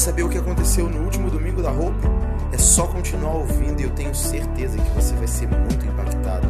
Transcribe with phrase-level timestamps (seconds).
[0.00, 2.08] saber o que aconteceu no último domingo da roupa?
[2.54, 6.46] É só continuar ouvindo e eu tenho certeza que você vai ser muito impactado.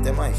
[0.00, 0.36] Até mais.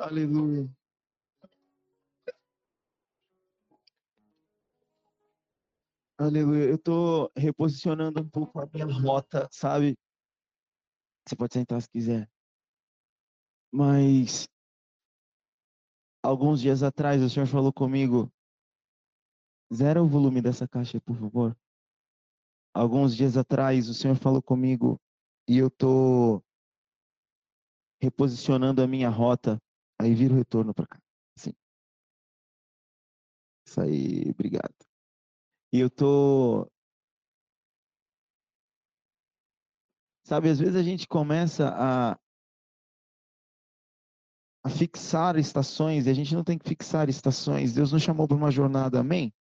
[0.00, 0.70] Aleluia.
[6.16, 6.64] Aleluia.
[6.64, 9.98] Eu tô reposicionando um pouco a minha rota, sabe?
[11.26, 12.26] Você pode sentar se quiser.
[13.72, 14.48] Mas
[16.22, 18.32] alguns dias atrás o senhor falou comigo:
[19.72, 21.56] zera o volume dessa caixa, por favor.
[22.74, 25.00] Alguns dias atrás o senhor falou comigo
[25.48, 26.42] e eu tô
[28.00, 29.58] reposicionando a minha rota.
[30.00, 31.00] Aí vira o retorno para cá.
[31.36, 31.52] Sim.
[33.66, 34.74] Isso aí, obrigado.
[35.72, 36.70] E eu tô.
[40.24, 42.18] Sabe, às vezes a gente começa a,
[44.64, 47.72] a fixar estações e a gente não tem que fixar estações.
[47.72, 49.32] Deus nos chamou para uma jornada, amém?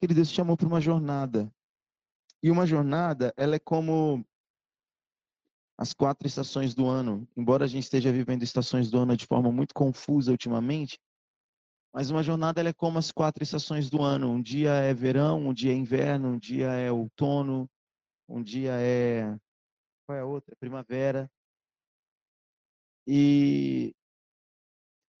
[0.00, 1.50] Ele Deus chamou para uma jornada.
[2.42, 4.24] E uma jornada, ela é como
[5.78, 7.28] as quatro estações do ano.
[7.36, 10.98] Embora a gente esteja vivendo estações do ano de forma muito confusa ultimamente,
[11.96, 14.30] mas uma jornada é como as quatro estações do ano.
[14.30, 17.66] Um dia é verão, um dia é inverno, um dia é outono,
[18.28, 19.34] um dia é.
[20.06, 20.54] Qual é a outra?
[20.60, 21.30] Primavera.
[23.06, 23.94] E.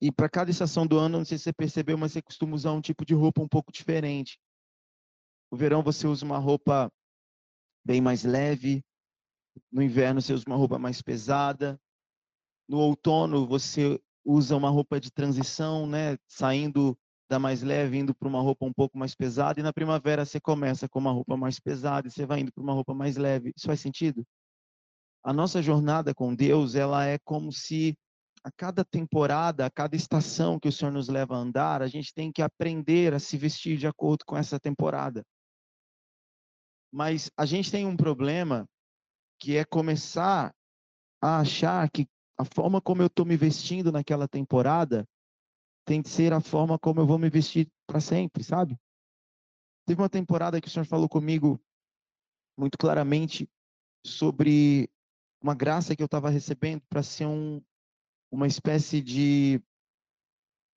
[0.06, 2.70] E para cada estação do ano, não sei se você percebeu, mas você costuma usar
[2.70, 4.38] um tipo de roupa um pouco diferente.
[5.50, 6.88] No verão você usa uma roupa
[7.84, 8.84] bem mais leve.
[9.72, 11.76] No inverno você usa uma roupa mais pesada.
[12.68, 16.96] No outono você usa uma roupa de transição, né, saindo
[17.28, 20.38] da mais leve, indo para uma roupa um pouco mais pesada, e na primavera você
[20.38, 23.52] começa com uma roupa mais pesada e você vai indo para uma roupa mais leve.
[23.56, 24.24] Isso faz sentido?
[25.24, 27.98] A nossa jornada com Deus, ela é como se
[28.46, 32.14] a cada temporada, a cada estação que o Senhor nos leva a andar, a gente
[32.14, 35.26] tem que aprender a se vestir de acordo com essa temporada.
[36.92, 38.64] Mas a gente tem um problema
[39.40, 40.54] que é começar
[41.20, 42.06] a achar que
[42.38, 45.04] a forma como eu estou me vestindo naquela temporada
[45.84, 48.78] tem que ser a forma como eu vou me vestir para sempre, sabe?
[49.88, 51.60] Teve uma temporada que o senhor falou comigo
[52.56, 53.50] muito claramente
[54.06, 54.88] sobre
[55.42, 57.60] uma graça que eu estava recebendo para ser um,
[58.36, 59.62] uma espécie de,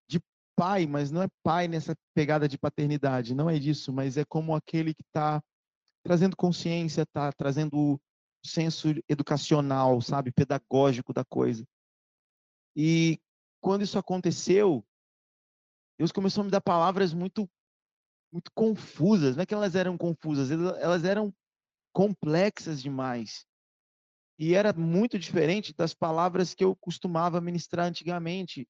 [0.07, 0.21] de
[0.55, 4.55] pai, mas não é pai nessa pegada de paternidade, não é disso, mas é como
[4.55, 5.43] aquele que está
[6.01, 7.99] trazendo consciência, está trazendo
[8.43, 11.67] senso educacional, sabe, pedagógico da coisa.
[12.73, 13.19] E
[13.61, 14.81] quando isso aconteceu,
[15.97, 17.47] Deus começou a me dar palavras muito
[18.31, 21.33] muito confusas, não é que elas eram confusas, elas eram
[21.91, 23.48] complexas demais.
[24.39, 28.65] E era muito diferente das palavras que eu costumava ministrar antigamente.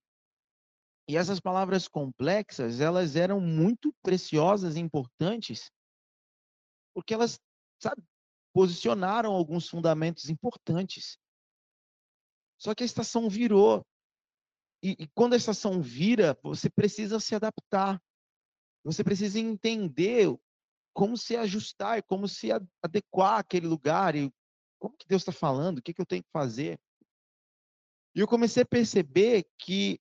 [1.08, 5.72] E essas palavras complexas, elas eram muito preciosas e importantes,
[6.92, 7.40] porque elas,
[7.80, 8.04] sabe,
[8.52, 11.20] posicionaram alguns fundamentos importantes.
[12.60, 13.86] Só que a estação virou.
[14.84, 18.02] E, e, quando a estação vira, você precisa se adaptar.
[18.84, 20.36] Você precisa entender
[20.94, 22.50] como se ajustar, como se
[22.82, 24.34] adequar àquele lugar e
[24.80, 26.80] como que Deus está falando, o que, que eu tenho que fazer.
[28.16, 30.00] E eu comecei a perceber que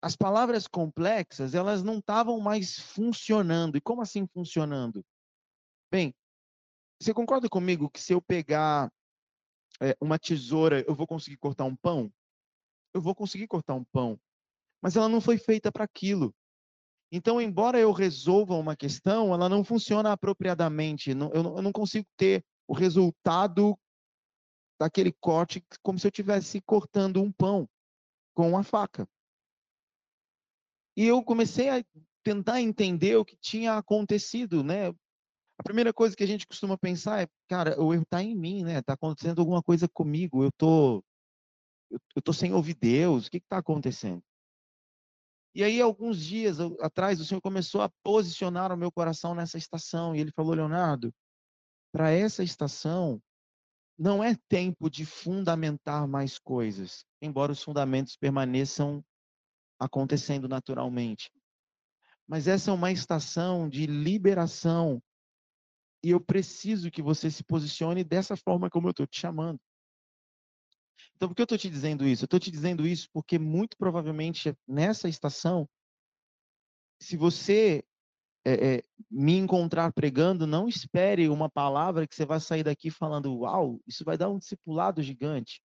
[0.00, 3.76] as palavras complexas, elas não estavam mais funcionando.
[3.76, 5.04] E como assim funcionando?
[5.90, 6.14] Bem,
[7.00, 8.92] você concorda comigo que se eu pegar
[9.80, 12.12] é, uma tesoura, eu vou conseguir cortar um pão?
[12.94, 14.18] Eu vou conseguir cortar um pão.
[14.80, 16.34] Mas ela não foi feita para aquilo.
[17.10, 21.10] Então, embora eu resolva uma questão, ela não funciona apropriadamente.
[21.10, 23.76] Eu não consigo ter o resultado
[24.78, 27.68] daquele corte como se eu estivesse cortando um pão
[28.34, 29.08] com uma faca.
[30.96, 31.84] E eu comecei a
[32.22, 34.88] tentar entender o que tinha acontecido, né?
[35.58, 38.62] A primeira coisa que a gente costuma pensar é, cara, o erro está em mim,
[38.62, 38.78] né?
[38.78, 40.44] Está acontecendo alguma coisa comigo.
[40.44, 41.04] Eu tô,
[41.90, 43.26] eu, tô sem ouvir Deus.
[43.26, 44.22] O que está acontecendo?
[45.54, 50.14] E aí, alguns dias atrás, o Senhor começou a posicionar o meu coração nessa estação.
[50.14, 51.12] E Ele falou, Leonardo,
[51.92, 53.20] para essa estação
[53.98, 59.04] não é tempo de fundamentar mais coisas, embora os fundamentos permaneçam
[59.78, 61.32] acontecendo naturalmente.
[62.26, 65.02] Mas essa é uma estação de liberação
[66.02, 69.58] e eu preciso que você se posicione dessa forma como eu estou te chamando.
[71.16, 72.22] Então, por que eu estou te dizendo isso?
[72.22, 75.68] Eu estou te dizendo isso porque, muito provavelmente, nessa estação,
[77.00, 77.84] se você
[78.48, 83.40] é, é, me encontrar pregando, não espere uma palavra que você vai sair daqui falando,
[83.40, 85.60] uau, isso vai dar um discipulado gigante.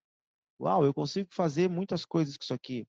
[0.59, 2.85] Uau, eu consigo fazer muitas coisas com isso aqui.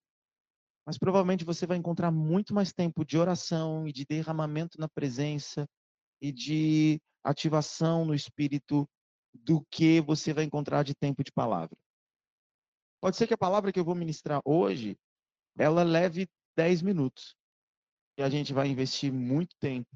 [0.84, 5.66] Mas provavelmente você vai encontrar muito mais tempo de oração e de derramamento na presença
[6.20, 8.88] e de ativação no espírito
[9.32, 11.76] do que você vai encontrar de tempo de palavra.
[13.00, 14.96] Pode ser que a palavra que eu vou ministrar hoje,
[15.56, 17.36] ela leve 10 minutos.
[18.16, 19.88] E a gente vai investir muito tempo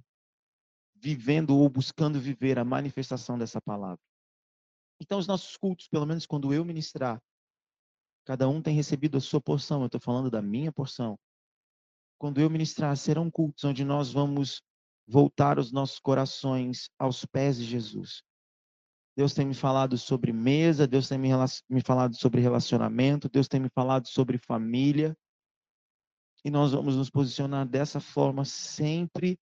[1.00, 4.00] vivendo ou buscando viver a manifestação dessa palavra.
[5.00, 7.22] Então, os nossos cultos, pelo menos quando eu ministrar,
[8.24, 9.80] cada um tem recebido a sua porção.
[9.80, 11.16] Eu estou falando da minha porção.
[12.18, 14.60] Quando eu ministrar, serão cultos onde nós vamos
[15.06, 18.22] voltar os nossos corações aos pés de Jesus.
[19.16, 21.30] Deus tem me falado sobre mesa, Deus tem me,
[21.68, 25.16] me falado sobre relacionamento, Deus tem me falado sobre família.
[26.44, 29.38] E nós vamos nos posicionar dessa forma sempre.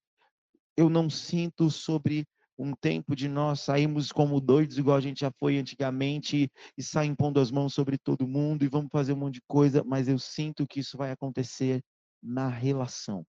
[0.77, 2.27] Eu não sinto sobre
[2.59, 7.15] um tempo de nós sairmos como doidos, igual a gente já foi antigamente, e sair
[7.15, 10.19] pondo as mãos sobre todo mundo e vamos fazer um monte de coisa, mas eu
[10.19, 11.83] sinto que isso vai acontecer
[12.23, 13.27] na relação.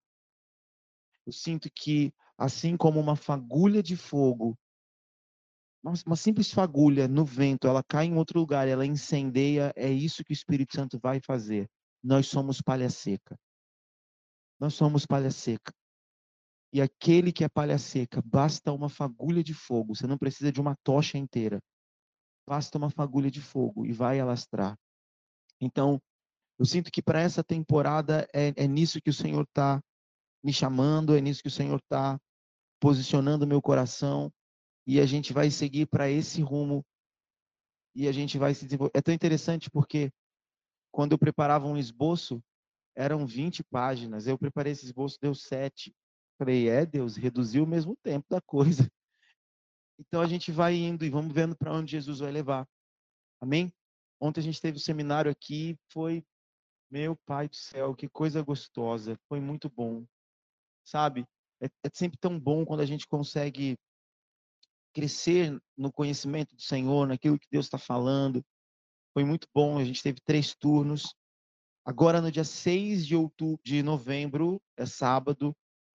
[1.25, 4.57] Eu sinto que, assim como uma fagulha de fogo,
[6.05, 10.31] uma simples fagulha no vento, ela cai em outro lugar, ela incendeia, é isso que
[10.31, 11.69] o Espírito Santo vai fazer.
[12.03, 13.37] Nós somos palha seca.
[14.59, 15.71] Nós somos palha seca.
[16.73, 20.59] E aquele que é palha seca, basta uma fagulha de fogo, você não precisa de
[20.59, 21.59] uma tocha inteira.
[22.47, 24.77] Basta uma fagulha de fogo e vai alastrar.
[25.59, 26.01] Então,
[26.59, 29.81] eu sinto que para essa temporada é, é nisso que o Senhor está
[30.43, 32.19] me chamando, é nisso que o Senhor está
[32.79, 34.31] posicionando meu coração
[34.85, 36.85] e a gente vai seguir para esse rumo
[37.95, 38.91] e a gente vai se desenvolver.
[38.95, 40.11] É tão interessante porque
[40.91, 42.41] quando eu preparava um esboço,
[42.97, 44.25] eram 20 páginas.
[44.25, 45.95] Eu preparei esse esboço, deu 7.
[46.37, 48.83] Falei, é, Deus, reduziu o mesmo tempo da coisa.
[49.99, 52.67] Então a gente vai indo e vamos vendo para onde Jesus vai levar.
[53.41, 53.73] Amém?
[54.21, 56.23] Ontem a gente teve o um seminário aqui, foi,
[56.87, 60.05] meu pai do céu, que coisa gostosa, foi muito bom.
[60.85, 61.25] Sabe?
[61.59, 63.75] É, é sempre tão bom quando a gente consegue
[64.93, 68.45] crescer no conhecimento do Senhor, naquilo que Deus está falando.
[69.15, 71.11] Foi muito bom, a gente teve três turnos.
[71.87, 75.55] Agora, no dia 6 de outubro, de novembro, é sábado,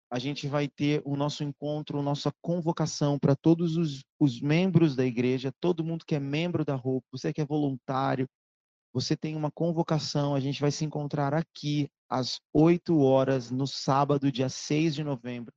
[0.08, 5.04] a gente vai ter o nosso encontro, nossa convocação para todos os, os, membros da
[5.04, 8.28] igreja, todo mundo que é membro da roupa, você que é voluntário,
[8.92, 14.30] você tem uma convocação, a gente vai se encontrar aqui às 8 horas no sábado,
[14.30, 15.52] dia 6 de novembro.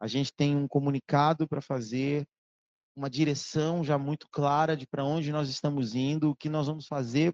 [0.00, 2.26] A gente tem um comunicado para fazer,
[2.96, 6.88] uma direção já muito clara de para onde nós estamos indo, o que nós vamos
[6.88, 7.32] fazer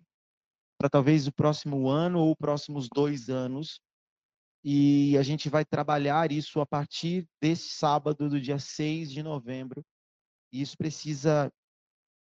[0.79, 3.81] para talvez o próximo ano ou próximos dois anos
[4.69, 9.81] e a gente vai trabalhar isso a partir desse sábado, do dia 6 de novembro.
[10.53, 11.53] E isso precisa,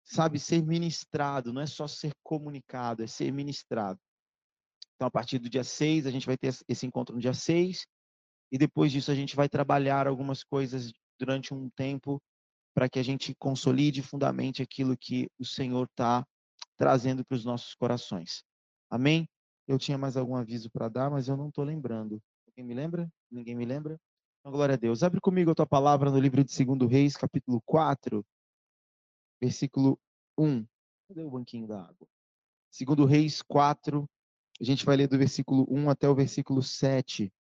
[0.04, 4.00] sabe, ser ministrado, não é só ser comunicado, é ser ministrado.
[4.94, 7.88] Então, a partir do dia 6, a gente vai ter esse encontro no dia 6,
[8.52, 12.22] e depois disso a gente vai trabalhar algumas coisas durante um tempo
[12.75, 16.24] para que a gente consolide fundamente aquilo que o Senhor está
[16.77, 18.44] trazendo para os nossos corações.
[18.89, 19.27] Amém?
[19.68, 22.22] Eu tinha mais algum aviso para dar, mas eu não estou lembrando.
[22.48, 23.12] Alguém me lembra?
[23.31, 23.99] Ninguém me lembra?
[24.40, 25.02] Então, glória a Deus.
[25.02, 28.23] Abre comigo a tua palavra no livro de 2 Reis, capítulo 4,
[29.42, 29.99] versículo
[30.38, 30.66] 1.
[31.07, 32.07] Cadê o banquinho da água?
[32.71, 34.07] 2 Reis 4,
[34.59, 37.33] a gente vai ler do versículo 1 até o versículo 7.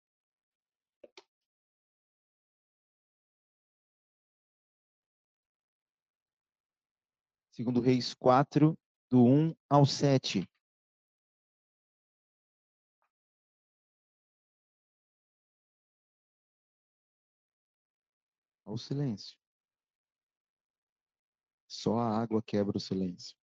[7.51, 8.77] Segundo Reis 4,
[9.15, 10.45] do 1 ao 7.
[18.65, 19.37] ao silêncio.
[21.65, 23.37] Só a água quebra o silêncio.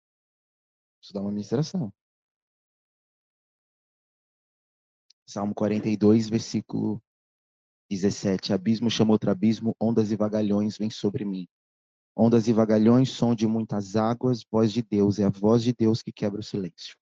[1.03, 1.93] Isso dá uma ministração.
[5.27, 7.03] Salmo 42, versículo
[7.91, 8.55] 17.
[8.55, 11.47] Abismo chama outro abismo, ondas e vagalhões vêm sobre mim.
[12.21, 16.03] Ondas e vagalhões, som de muitas águas, voz de Deus, é a voz de Deus
[16.03, 16.97] que quebra o silêncio.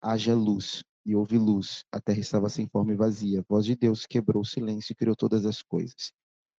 [0.00, 3.40] Haja luz, e houve luz, a terra estava sem forma e vazia.
[3.40, 6.10] A voz de Deus quebrou o silêncio e criou todas as coisas.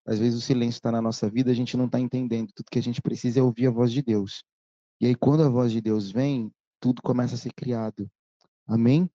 [0.06, 2.52] Às vezes o silêncio está na nossa vida, a gente não está entendendo.
[2.54, 4.44] Tudo que a gente precisa é ouvir a voz de Deus.
[5.00, 8.06] E aí, quando a voz de Deus vem, tudo começa a ser criado.
[8.66, 9.08] Amém?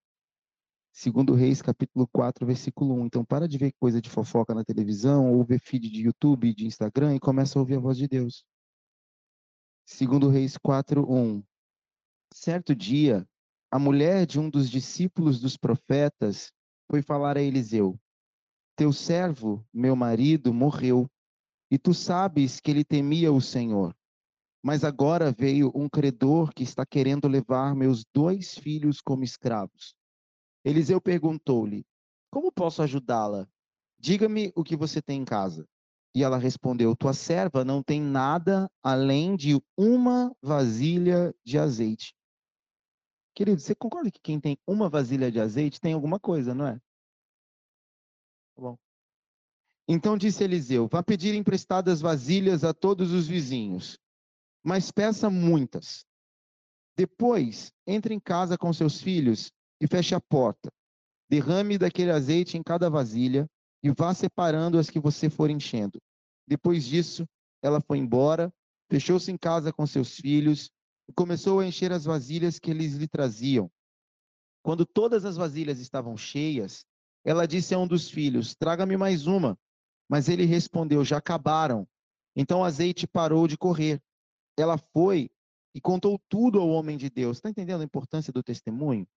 [0.92, 3.06] Segundo Reis, capítulo 4, versículo 1.
[3.06, 6.66] Então, para de ver coisa de fofoca na televisão, ou ver feed de YouTube, de
[6.66, 8.44] Instagram, e começa a ouvir a voz de Deus.
[9.88, 11.44] Segundo Reis 4, 1.
[12.34, 13.24] Certo dia,
[13.70, 16.52] a mulher de um dos discípulos dos profetas
[16.90, 17.96] foi falar a Eliseu.
[18.76, 21.08] Teu servo, meu marido, morreu,
[21.70, 23.96] e tu sabes que ele temia o Senhor.
[24.62, 29.96] Mas agora veio um credor que está querendo levar meus dois filhos como escravos.
[30.64, 31.86] Eliseu perguntou-lhe:
[32.32, 33.48] Como posso ajudá-la?
[34.00, 35.64] Diga-me o que você tem em casa.
[36.16, 42.16] E ela respondeu: Tua serva não tem nada além de uma vasilha de azeite.
[43.36, 46.80] Querido, você concorda que quem tem uma vasilha de azeite tem alguma coisa, não é?
[48.56, 48.78] Tá bom.
[49.88, 54.00] Então disse Eliseu: Vá pedir emprestadas vasilhas a todos os vizinhos
[54.66, 56.08] mas peça muitas.
[56.98, 60.72] Depois, entre em casa com seus filhos e feche a porta.
[61.30, 63.48] Derrame daquele azeite em cada vasilha
[63.86, 66.02] e vá separando as que você for enchendo.
[66.48, 67.28] Depois disso,
[67.62, 68.52] ela foi embora,
[68.90, 70.72] fechou-se em casa com seus filhos
[71.08, 73.72] e começou a encher as vasilhas que eles lhe traziam.
[74.64, 76.84] Quando todas as vasilhas estavam cheias,
[77.24, 79.58] ela disse a um dos filhos: Traga-me mais uma.
[80.10, 81.88] Mas ele respondeu: Já acabaram.
[82.36, 84.02] Então o azeite parou de correr
[84.58, 85.30] ela foi
[85.74, 87.38] e contou tudo ao homem de Deus.
[87.38, 89.08] Está entendendo a importância do testemunho?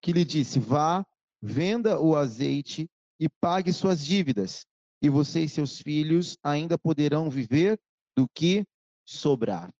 [0.00, 1.06] Que lhe disse: vá,
[1.40, 2.90] venda o azeite
[3.22, 4.66] e pague suas dívidas,
[5.00, 7.80] e você e seus filhos ainda poderão viver
[8.16, 8.66] do que
[9.06, 9.72] sobrar.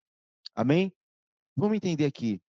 [0.54, 0.92] Amém?
[1.56, 2.40] Vamos entender aqui.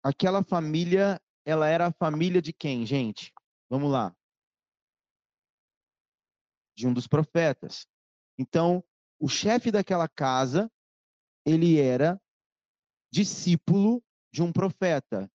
[0.00, 3.32] Aquela família, ela era a família de quem, gente?
[3.68, 4.14] Vamos lá.
[6.76, 7.84] De um dos profetas.
[8.38, 8.84] Então,
[9.18, 10.70] o chefe daquela casa
[11.44, 12.16] ele era
[13.10, 14.00] discípulo
[14.32, 15.28] de um profeta.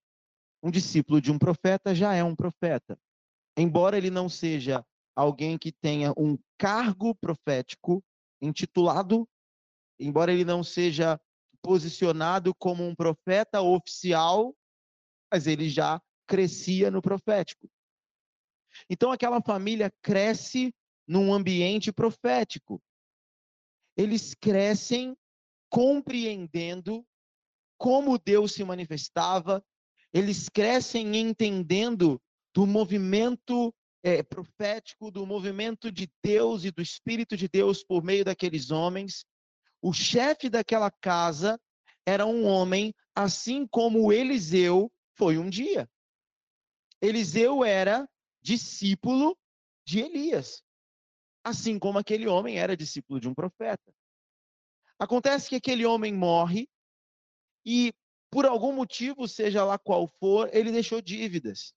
[0.63, 2.97] Um discípulo de um profeta já é um profeta.
[3.57, 4.81] Embora ele não seja
[5.15, 8.03] alguém que tenha um cargo profético
[8.41, 9.27] intitulado,
[9.99, 11.19] embora ele não seja
[11.61, 14.55] posicionado como um profeta oficial,
[15.31, 17.69] mas ele já crescia no profético.
[18.89, 20.73] Então aquela família cresce
[21.07, 22.81] num ambiente profético.
[23.95, 25.15] Eles crescem
[25.69, 27.05] compreendendo
[27.77, 29.63] como Deus se manifestava,
[30.11, 32.21] eles crescem entendendo
[32.53, 38.25] do movimento é, profético, do movimento de Deus e do Espírito de Deus por meio
[38.25, 39.25] daqueles homens.
[39.81, 41.59] O chefe daquela casa
[42.05, 45.89] era um homem, assim como Eliseu foi um dia.
[47.01, 48.07] Eliseu era
[48.41, 49.37] discípulo
[49.85, 50.61] de Elias,
[51.43, 53.93] assim como aquele homem era discípulo de um profeta.
[54.99, 56.69] Acontece que aquele homem morre
[57.65, 57.93] e,
[58.29, 61.73] por algum motivo, seja lá qual for, ele deixou dívidas.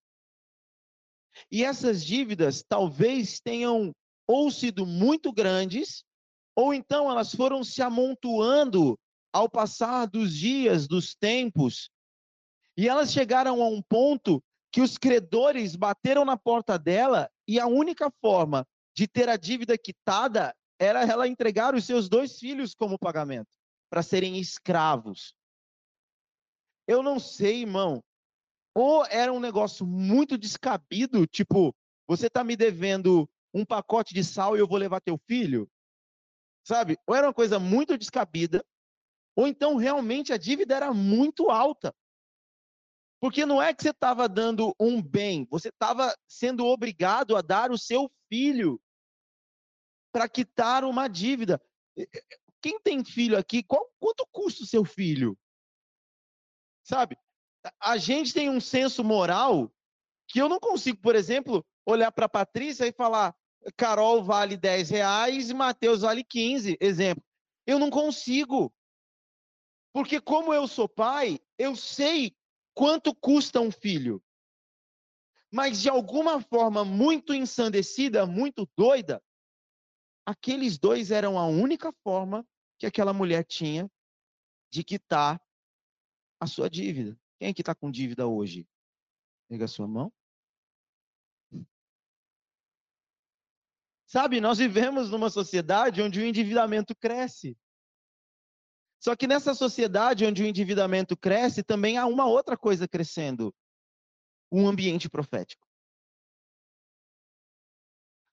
[1.50, 3.92] E essas dívidas talvez tenham
[4.26, 6.04] ou sido muito grandes,
[6.54, 8.98] ou então elas foram se amontoando
[9.32, 11.90] ao passar dos dias, dos tempos,
[12.76, 17.66] e elas chegaram a um ponto que os credores bateram na porta dela e a
[17.66, 22.98] única forma de ter a dívida quitada era ela entregar os seus dois filhos como
[22.98, 23.48] pagamento,
[23.88, 25.34] para serem escravos.
[26.86, 28.02] Eu não sei, irmão.
[28.78, 31.74] Ou era um negócio muito descabido, tipo,
[32.06, 35.66] você está me devendo um pacote de sal e eu vou levar teu filho?
[36.62, 36.98] Sabe?
[37.06, 38.62] Ou era uma coisa muito descabida,
[39.34, 41.90] ou então realmente a dívida era muito alta.
[43.18, 47.70] Porque não é que você estava dando um bem, você estava sendo obrigado a dar
[47.70, 48.78] o seu filho
[50.12, 51.58] para quitar uma dívida.
[52.60, 55.34] Quem tem filho aqui, qual, quanto custa o seu filho?
[56.84, 57.16] Sabe?
[57.80, 59.72] A gente tem um senso moral
[60.28, 63.34] que eu não consigo, por exemplo, olhar para Patrícia e falar:
[63.76, 66.76] Carol vale 10 reais e Matheus vale 15.
[66.80, 67.22] Exemplo.
[67.66, 68.72] Eu não consigo.
[69.92, 72.36] Porque, como eu sou pai, eu sei
[72.74, 74.22] quanto custa um filho.
[75.50, 79.22] Mas, de alguma forma muito ensandecida, muito doida,
[80.26, 82.46] aqueles dois eram a única forma
[82.78, 83.90] que aquela mulher tinha
[84.70, 85.40] de quitar
[86.38, 87.18] a sua dívida.
[87.38, 88.66] Quem é que está com dívida hoje?
[89.48, 90.12] Pega a sua mão.
[94.06, 97.56] Sabe, nós vivemos numa sociedade onde o endividamento cresce.
[98.98, 103.54] Só que nessa sociedade onde o endividamento cresce, também há uma outra coisa crescendo:
[104.50, 105.66] um ambiente profético.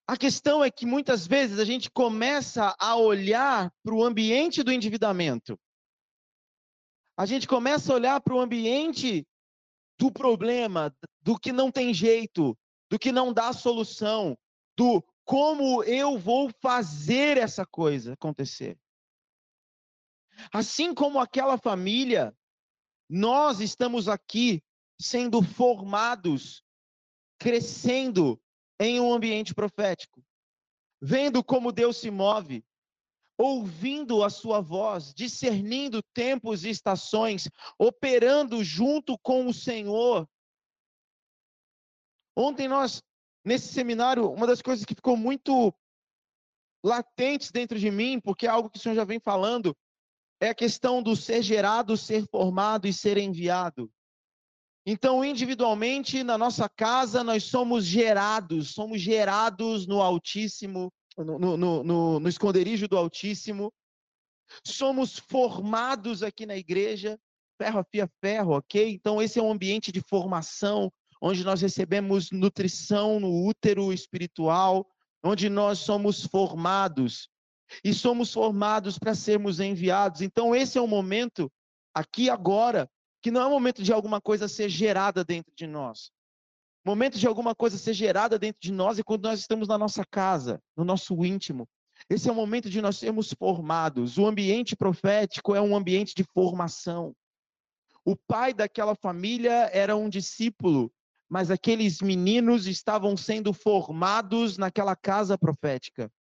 [0.08, 4.72] A questão é que muitas vezes a gente começa a olhar para o ambiente do
[4.72, 5.60] endividamento.
[7.16, 9.28] A gente começa a olhar para o ambiente
[10.00, 12.58] do problema, do que não tem jeito,
[12.90, 14.38] do que não dá solução,
[14.78, 18.78] do como eu vou fazer essa coisa acontecer.
[20.52, 22.36] Assim como aquela família,
[23.10, 24.64] nós estamos aqui
[25.00, 26.64] sendo formados,
[27.38, 28.42] crescendo
[28.80, 30.24] em um ambiente profético,
[31.02, 32.66] vendo como Deus se move,
[33.38, 40.28] ouvindo a sua voz, discernindo tempos e estações, operando junto com o Senhor.
[42.36, 43.02] Ontem nós,
[43.46, 45.74] nesse seminário, uma das coisas que ficou muito
[46.84, 49.76] latentes dentro de mim, porque é algo que o Senhor já vem falando,
[50.40, 53.90] é a questão do ser gerado, ser formado e ser enviado.
[54.86, 62.20] Então, individualmente, na nossa casa, nós somos gerados, somos gerados no Altíssimo, no, no, no,
[62.20, 63.72] no esconderijo do Altíssimo,
[64.64, 67.20] somos formados aqui na igreja,
[67.58, 68.92] ferro afia ferro, ok?
[68.94, 70.92] Então, esse é um ambiente de formação,
[71.22, 74.88] onde nós recebemos nutrição no útero espiritual,
[75.24, 77.30] onde nós somos formados
[77.84, 80.22] e somos formados para sermos enviados.
[80.22, 81.52] Então, esse é o momento,
[81.94, 82.90] aqui agora,
[83.22, 86.12] que não é o momento de alguma coisa ser gerada dentro de nós.
[86.86, 89.78] O momento de alguma coisa ser gerada dentro de nós é quando nós estamos na
[89.78, 91.68] nossa casa, no nosso íntimo.
[92.10, 94.18] Esse é o momento de nós sermos formados.
[94.18, 97.16] O ambiente profético é um ambiente de formação.
[98.04, 100.92] O pai daquela família era um discípulo
[101.34, 106.12] mas aqueles meninos estavam sendo formados naquela casa profética.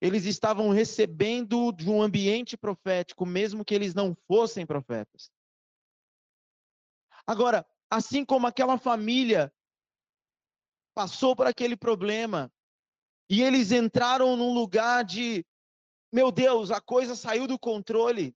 [0.00, 5.30] Eles estavam recebendo de um ambiente profético, mesmo que eles não fossem profetas.
[7.24, 9.52] Agora, assim como aquela família
[10.94, 12.50] passou por aquele problema
[13.28, 15.44] e eles entraram num lugar de,
[16.12, 18.34] meu Deus, a coisa saiu do controle.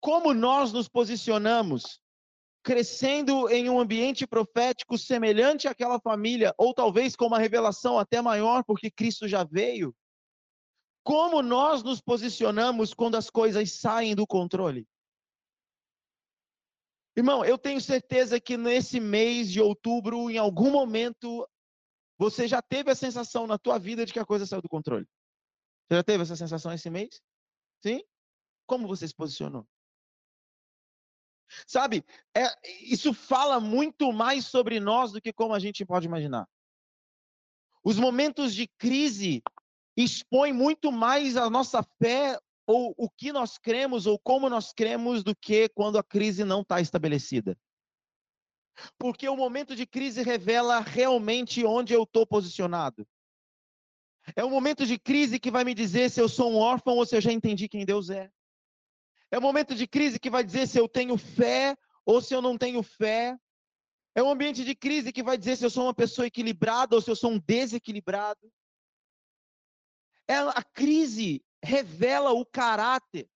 [0.00, 2.00] Como nós nos posicionamos?
[2.66, 8.64] crescendo em um ambiente profético semelhante àquela família, ou talvez com uma revelação até maior,
[8.64, 9.94] porque Cristo já veio.
[11.04, 14.84] Como nós nos posicionamos quando as coisas saem do controle?
[17.16, 21.48] Irmão, eu tenho certeza que nesse mês de outubro, em algum momento,
[22.18, 25.06] você já teve a sensação na tua vida de que a coisa saiu do controle.
[25.88, 27.22] Você já teve essa sensação esse mês?
[27.82, 28.04] Sim?
[28.66, 29.66] Como você se posicionou?
[31.66, 32.04] Sabe,
[32.36, 32.44] é,
[32.82, 36.46] isso fala muito mais sobre nós do que como a gente pode imaginar.
[37.82, 39.42] Os momentos de crise
[39.96, 45.22] expõem muito mais a nossa fé ou o que nós cremos ou como nós cremos
[45.22, 47.56] do que quando a crise não está estabelecida.
[48.98, 53.06] Porque o momento de crise revela realmente onde eu estou posicionado.
[54.34, 57.06] É o momento de crise que vai me dizer se eu sou um órfão ou
[57.06, 58.30] se eu já entendi quem Deus é.
[59.30, 62.42] É o momento de crise que vai dizer se eu tenho fé ou se eu
[62.42, 63.38] não tenho fé.
[64.14, 67.02] É um ambiente de crise que vai dizer se eu sou uma pessoa equilibrada ou
[67.02, 68.50] se eu sou um desequilibrado.
[70.28, 73.28] É, a crise revela o caráter.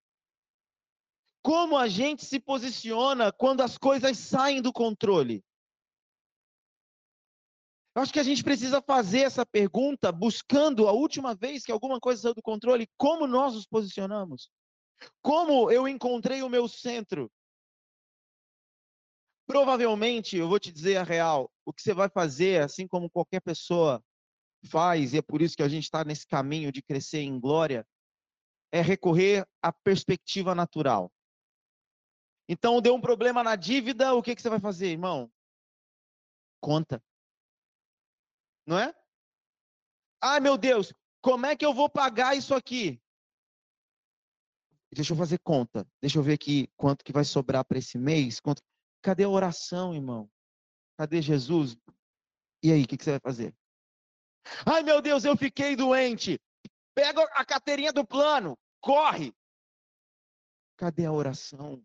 [1.43, 5.45] Como a gente se posiciona quando as coisas saem do controle?
[7.95, 11.99] Eu acho que a gente precisa fazer essa pergunta buscando a última vez que alguma
[11.99, 14.49] coisa saiu do controle, como nós nos posicionamos?
[15.21, 17.31] Como eu encontrei o meu centro?
[19.47, 23.41] Provavelmente, eu vou te dizer a real, o que você vai fazer, assim como qualquer
[23.41, 24.01] pessoa
[24.67, 27.85] faz, e é por isso que a gente está nesse caminho de crescer em glória,
[28.73, 31.13] é recorrer à perspectiva natural.
[32.49, 35.31] Então, deu um problema na dívida, o que, que você vai fazer, irmão?
[36.61, 37.03] Conta.
[38.67, 38.95] Não é?
[40.21, 43.01] Ai, meu Deus, como é que eu vou pagar isso aqui?
[44.93, 45.87] Deixa eu fazer conta.
[46.01, 48.41] Deixa eu ver aqui quanto que vai sobrar para esse mês.
[48.41, 48.63] Quanto...
[49.03, 50.29] Cadê a oração, irmão?
[50.99, 51.77] Cadê Jesus?
[52.63, 53.55] E aí, o que, que você vai fazer?
[54.67, 56.39] Ai, meu Deus, eu fiquei doente.
[56.95, 58.59] Pega a carteirinha do plano.
[58.81, 59.33] Corre.
[60.77, 61.83] Cadê a oração?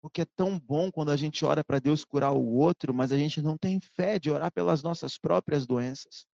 [0.00, 3.18] Porque é tão bom quando a gente ora para Deus curar o outro, mas a
[3.18, 6.26] gente não tem fé de orar pelas nossas próprias doenças.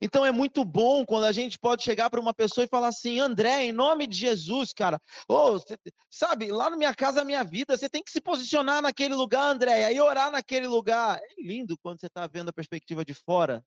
[0.00, 3.18] Então é muito bom quando a gente pode chegar para uma pessoa e falar assim:
[3.18, 5.78] André, em nome de Jesus, cara, oh, cê,
[6.10, 9.92] sabe, lá na minha casa, minha vida, você tem que se posicionar naquele lugar, André,
[9.92, 11.18] e orar naquele lugar.
[11.18, 13.64] É lindo quando você está vendo a perspectiva de fora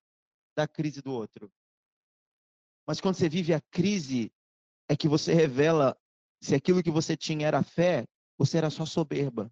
[0.56, 1.52] da crise do outro.
[2.88, 4.32] Mas quando você vive a crise,
[4.89, 5.98] é que você revela
[6.41, 8.06] se aquilo que você tinha era fé
[8.38, 9.52] ou se era só soberba.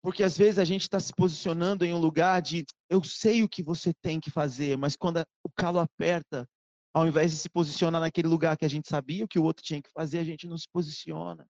[0.00, 3.48] Porque às vezes a gente está se posicionando em um lugar de eu sei o
[3.48, 6.48] que você tem que fazer, mas quando o calo aperta,
[6.94, 9.64] ao invés de se posicionar naquele lugar que a gente sabia o que o outro
[9.64, 11.44] tinha que fazer, a gente não se posiciona.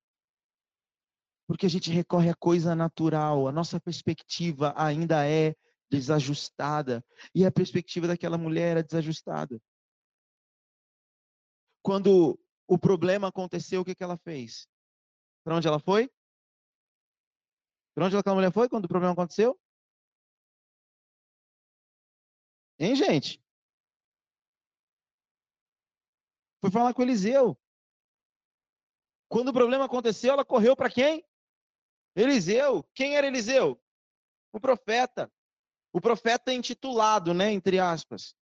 [1.47, 5.55] Porque a gente recorre à coisa natural, a nossa perspectiva ainda é
[5.91, 7.05] desajustada.
[7.35, 9.61] E a perspectiva daquela mulher era desajustada.
[11.83, 14.69] Quando o problema aconteceu, o que, que ela fez?
[15.45, 16.11] Para onde ela foi?
[17.95, 19.59] Para onde aquela mulher foi quando o problema aconteceu?
[22.79, 23.43] Hein, gente?
[26.61, 27.57] Foi falar com Eliseu.
[29.29, 31.25] Quando o problema aconteceu, ela correu para quem?
[32.15, 32.83] Eliseu.
[32.95, 33.81] Quem era Eliseu?
[34.53, 35.33] O profeta.
[35.97, 38.33] O profeta intitulado, né, entre aspas.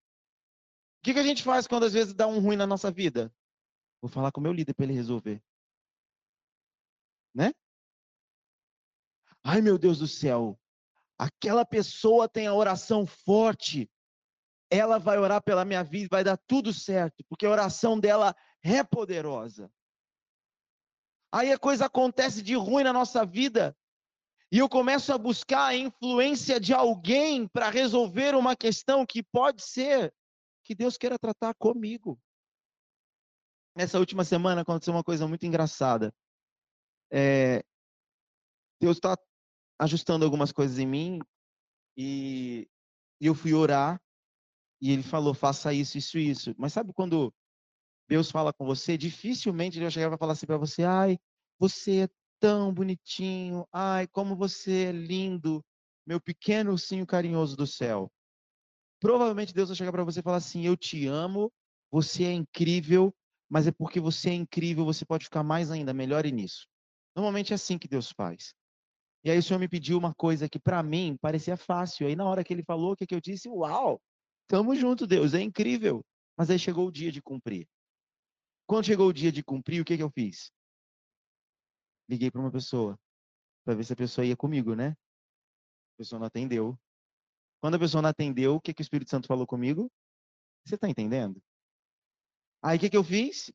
[0.98, 3.32] O que, que a gente faz quando às vezes dá um ruim na nossa vida?
[4.02, 5.40] Vou falar com o meu líder para ele resolver.
[7.32, 7.54] Né?
[9.40, 10.58] Ai, meu Deus do céu.
[11.16, 13.88] Aquela pessoa tem a oração forte.
[14.68, 18.82] Ela vai orar pela minha vida, vai dar tudo certo, porque a oração dela é
[18.82, 19.70] poderosa.
[21.30, 23.76] Aí a coisa acontece de ruim na nossa vida.
[24.54, 29.60] E eu começo a buscar a influência de alguém para resolver uma questão que pode
[29.60, 30.14] ser
[30.62, 32.16] que Deus queira tratar comigo.
[33.76, 36.14] Nessa última semana aconteceu uma coisa muito engraçada.
[37.10, 37.64] É,
[38.80, 39.18] Deus está
[39.76, 41.18] ajustando algumas coisas em mim
[41.96, 42.68] e,
[43.20, 44.00] eu fui orar
[44.80, 46.54] e ele falou: faça isso, isso, isso.
[46.56, 47.34] Mas sabe quando
[48.08, 51.18] Deus fala com você, dificilmente ele vai chegar e vai falar assim para você: ai,
[51.58, 52.08] você é
[52.44, 55.64] tão bonitinho, ai, como você é lindo,
[56.06, 58.12] meu pequeno ursinho carinhoso do céu.
[59.00, 61.50] Provavelmente Deus vai chegar para você e falar assim: eu te amo,
[61.90, 63.14] você é incrível,
[63.48, 66.66] mas é porque você é incrível, você pode ficar mais ainda, melhore nisso.
[67.16, 68.54] Normalmente é assim que Deus faz.
[69.24, 72.06] E aí o Senhor me pediu uma coisa que para mim parecia fácil.
[72.06, 73.48] Aí na hora que ele falou, o que, que eu disse?
[73.48, 73.98] Uau,
[74.46, 76.04] tamo junto, Deus, é incrível.
[76.36, 77.66] Mas aí chegou o dia de cumprir.
[78.66, 80.52] Quando chegou o dia de cumprir, o que, que eu fiz?
[82.08, 82.98] Liguei para uma pessoa,
[83.64, 84.90] para ver se a pessoa ia comigo, né?
[84.90, 86.78] A pessoa não atendeu.
[87.60, 89.90] Quando a pessoa não atendeu, o que, que o Espírito Santo falou comigo?
[90.64, 91.42] Você está entendendo?
[92.62, 93.52] Aí o que, que eu fiz?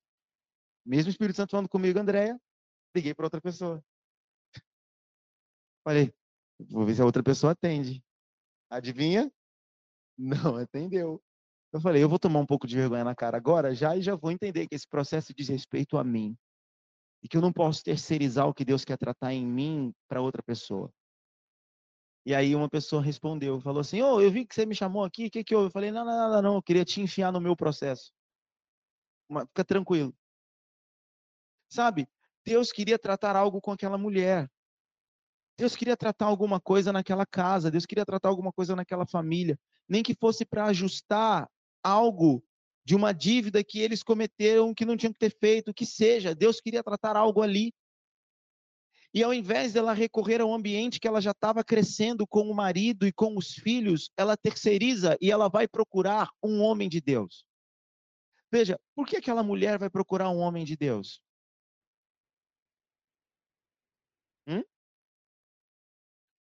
[0.86, 2.40] Mesmo o Espírito Santo falando comigo, Andréia,
[2.96, 3.84] liguei para outra pessoa.
[5.84, 6.14] Falei,
[6.60, 8.04] vou ver se a outra pessoa atende.
[8.70, 9.32] Adivinha?
[10.18, 11.22] Não atendeu.
[11.72, 14.16] Eu falei, eu vou tomar um pouco de vergonha na cara agora já e já
[14.16, 16.36] vou entender que esse processo diz respeito a mim.
[17.22, 20.42] E que eu não posso terceirizar o que Deus quer tratar em mim para outra
[20.42, 20.92] pessoa.
[22.26, 25.04] E aí uma pessoa respondeu, falou assim, ô, oh, eu vi que você me chamou
[25.04, 25.68] aqui, o que que houve?
[25.68, 28.12] Eu falei, não, não, nada não, eu queria te enfiar no meu processo.
[29.28, 30.14] Mas fica tranquilo.
[31.70, 32.08] Sabe,
[32.46, 34.50] Deus queria tratar algo com aquela mulher.
[35.58, 40.02] Deus queria tratar alguma coisa naquela casa, Deus queria tratar alguma coisa naquela família, nem
[40.02, 41.50] que fosse para ajustar
[41.84, 42.44] algo
[42.90, 46.60] de uma dívida que eles cometeram que não tinham que ter feito, que seja, Deus
[46.60, 47.72] queria tratar algo ali.
[49.14, 53.06] E ao invés dela recorrer ao ambiente que ela já estava crescendo com o marido
[53.06, 57.46] e com os filhos, ela terceiriza e ela vai procurar um homem de Deus.
[58.52, 61.22] Veja, por que aquela mulher vai procurar um homem de Deus?
[64.48, 64.64] Hum?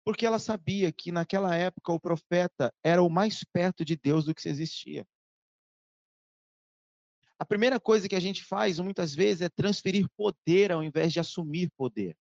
[0.03, 4.33] Porque ela sabia que naquela época o profeta era o mais perto de Deus do
[4.33, 5.05] que existia.
[7.39, 11.21] A primeira coisa que a gente faz muitas vezes é transferir poder ao invés de
[11.21, 12.15] assumir poder.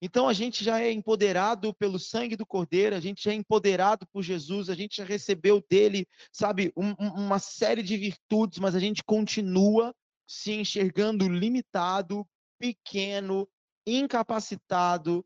[0.00, 4.06] Então a gente já é empoderado pelo sangue do Cordeiro, a gente já é empoderado
[4.12, 8.78] por Jesus, a gente já recebeu dele, sabe, um, uma série de virtudes, mas a
[8.78, 9.94] gente continua
[10.26, 12.26] se enxergando limitado,
[12.58, 13.48] pequeno,
[13.86, 15.24] incapacitado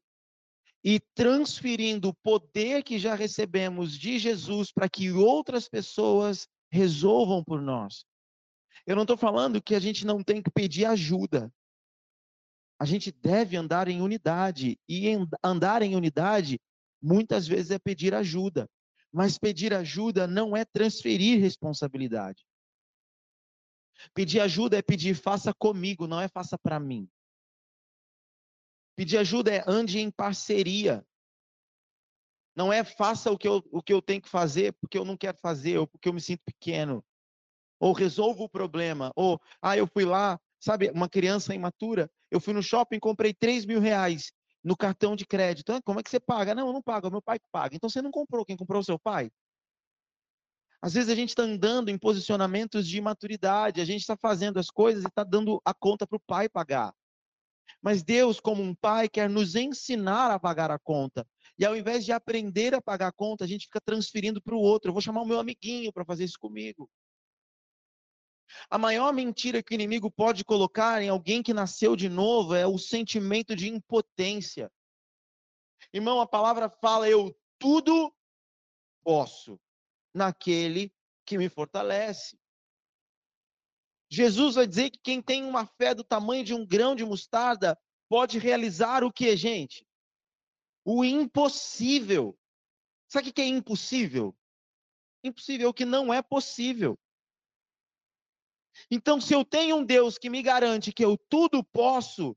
[0.85, 7.61] e transferindo o poder que já recebemos de Jesus para que outras pessoas resolvam por
[7.61, 8.05] nós.
[8.87, 11.53] Eu não estou falando que a gente não tem que pedir ajuda.
[12.79, 14.79] A gente deve andar em unidade.
[14.89, 15.09] E
[15.45, 16.61] andar em unidade,
[17.03, 18.69] muitas vezes, é pedir ajuda.
[19.13, 22.47] Mas pedir ajuda não é transferir responsabilidade.
[24.15, 27.09] Pedir ajuda é pedir faça comigo, não é faça para mim.
[28.97, 31.05] Pedir ajuda é ande em parceria.
[32.55, 35.17] Não é faça o que, eu, o que eu tenho que fazer porque eu não
[35.17, 37.05] quero fazer, ou porque eu me sinto pequeno.
[37.79, 39.13] Ou resolvo o problema.
[39.17, 43.65] Ou, ah, eu fui lá, Sabe, uma criança imatura, eu fui no shopping, comprei 3
[43.65, 44.31] mil reais
[44.63, 45.73] no cartão de crédito.
[45.73, 46.55] Ah, como é que você paga?
[46.55, 47.75] Não, eu não pago, é meu pai que paga.
[47.75, 49.31] Então você não comprou, quem comprou é o seu pai?
[50.83, 54.71] Às vezes a gente está andando em posicionamentos de imaturidade, a gente está fazendo as
[54.71, 56.95] coisas e está dando a conta para o pai pagar.
[57.81, 61.27] Mas Deus, como um pai, quer nos ensinar a pagar a conta.
[61.61, 64.59] E ao invés de aprender a pagar a conta, a gente fica transferindo para o
[64.59, 64.89] outro.
[64.89, 66.91] Eu vou chamar o meu amiguinho para fazer isso comigo.
[68.71, 72.67] A maior mentira que o inimigo pode colocar em alguém que nasceu de novo é
[72.67, 74.73] o sentimento de impotência.
[75.93, 78.11] Irmão, a palavra fala: eu tudo
[79.05, 79.61] posso
[80.15, 80.91] naquele
[81.27, 82.39] que me fortalece.
[84.11, 87.79] Jesus vai dizer que quem tem uma fé do tamanho de um grão de mostarda
[88.09, 89.87] pode realizar o que, gente?
[90.85, 92.39] O impossível.
[93.09, 94.35] Sabe o que é impossível?
[95.23, 96.99] Impossível o que não é possível.
[98.91, 102.37] Então, se eu tenho um Deus que me garante que eu tudo posso,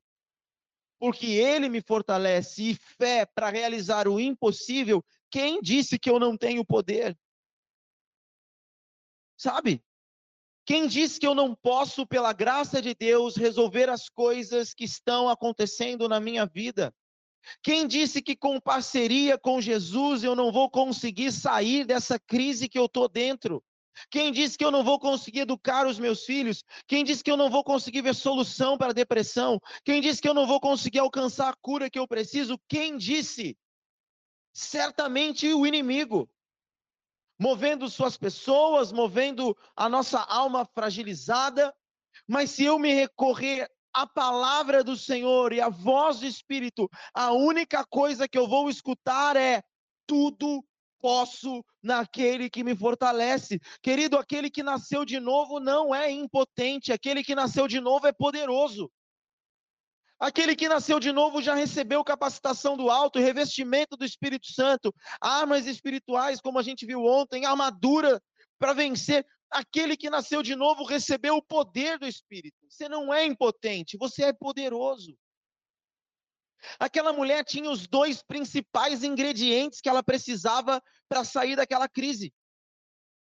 [0.98, 6.36] porque Ele me fortalece e fé para realizar o impossível, quem disse que eu não
[6.36, 7.16] tenho poder?
[9.36, 9.82] Sabe?
[10.66, 15.28] Quem disse que eu não posso, pela graça de Deus, resolver as coisas que estão
[15.28, 16.94] acontecendo na minha vida?
[17.62, 22.78] Quem disse que com parceria com Jesus eu não vou conseguir sair dessa crise que
[22.78, 23.62] eu estou dentro?
[24.10, 26.64] Quem disse que eu não vou conseguir educar os meus filhos?
[26.86, 29.60] Quem disse que eu não vou conseguir ver solução para a depressão?
[29.84, 32.58] Quem disse que eu não vou conseguir alcançar a cura que eu preciso?
[32.68, 33.56] Quem disse?
[34.52, 36.28] Certamente o inimigo.
[37.38, 41.74] Movendo suas pessoas, movendo a nossa alma fragilizada.
[42.26, 47.30] Mas se eu me recorrer à palavra do Senhor e à voz do Espírito, a
[47.32, 49.62] única coisa que eu vou escutar é:
[50.06, 50.64] tudo
[51.00, 53.60] posso naquele que me fortalece.
[53.82, 58.12] Querido, aquele que nasceu de novo não é impotente, aquele que nasceu de novo é
[58.12, 58.90] poderoso.
[60.18, 65.66] Aquele que nasceu de novo já recebeu capacitação do alto, revestimento do Espírito Santo, armas
[65.66, 68.22] espirituais, como a gente viu ontem, armadura
[68.58, 69.26] para vencer.
[69.54, 72.56] Aquele que nasceu de novo recebeu o poder do Espírito.
[72.68, 75.16] Você não é impotente, você é poderoso.
[76.76, 82.34] Aquela mulher tinha os dois principais ingredientes que ela precisava para sair daquela crise.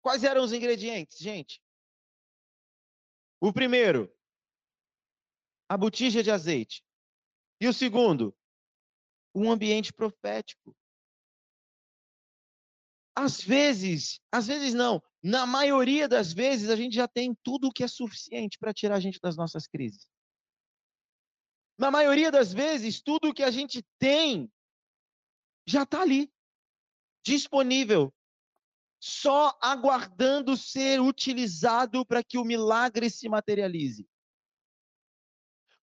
[0.01, 1.61] Quais eram os ingredientes, gente?
[3.39, 4.11] O primeiro,
[5.69, 6.83] a botija de azeite.
[7.61, 8.35] E o segundo,
[9.35, 10.75] um ambiente profético.
[13.15, 17.71] Às vezes, às vezes não, na maioria das vezes a gente já tem tudo o
[17.71, 20.07] que é suficiente para tirar a gente das nossas crises.
[21.77, 24.51] Na maioria das vezes, tudo que a gente tem
[25.65, 26.31] já está ali,
[27.23, 28.13] disponível,
[28.99, 34.07] só aguardando ser utilizado para que o milagre se materialize.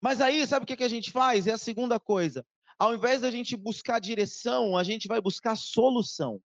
[0.00, 1.46] Mas aí, sabe o que, que a gente faz?
[1.46, 2.44] É a segunda coisa.
[2.78, 6.42] Ao invés da gente buscar direção, a gente vai buscar solução.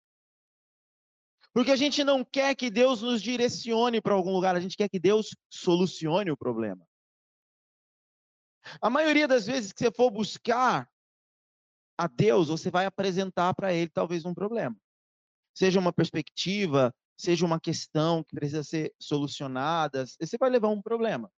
[1.56, 4.90] Porque a gente não quer que Deus nos direcione para algum lugar, a gente quer
[4.90, 6.86] que Deus solucione o problema.
[8.78, 10.86] A maioria das vezes que você for buscar
[11.96, 14.76] a Deus, você vai apresentar para Ele talvez um problema.
[15.54, 21.32] Seja uma perspectiva, seja uma questão que precisa ser solucionada, você vai levar um problema.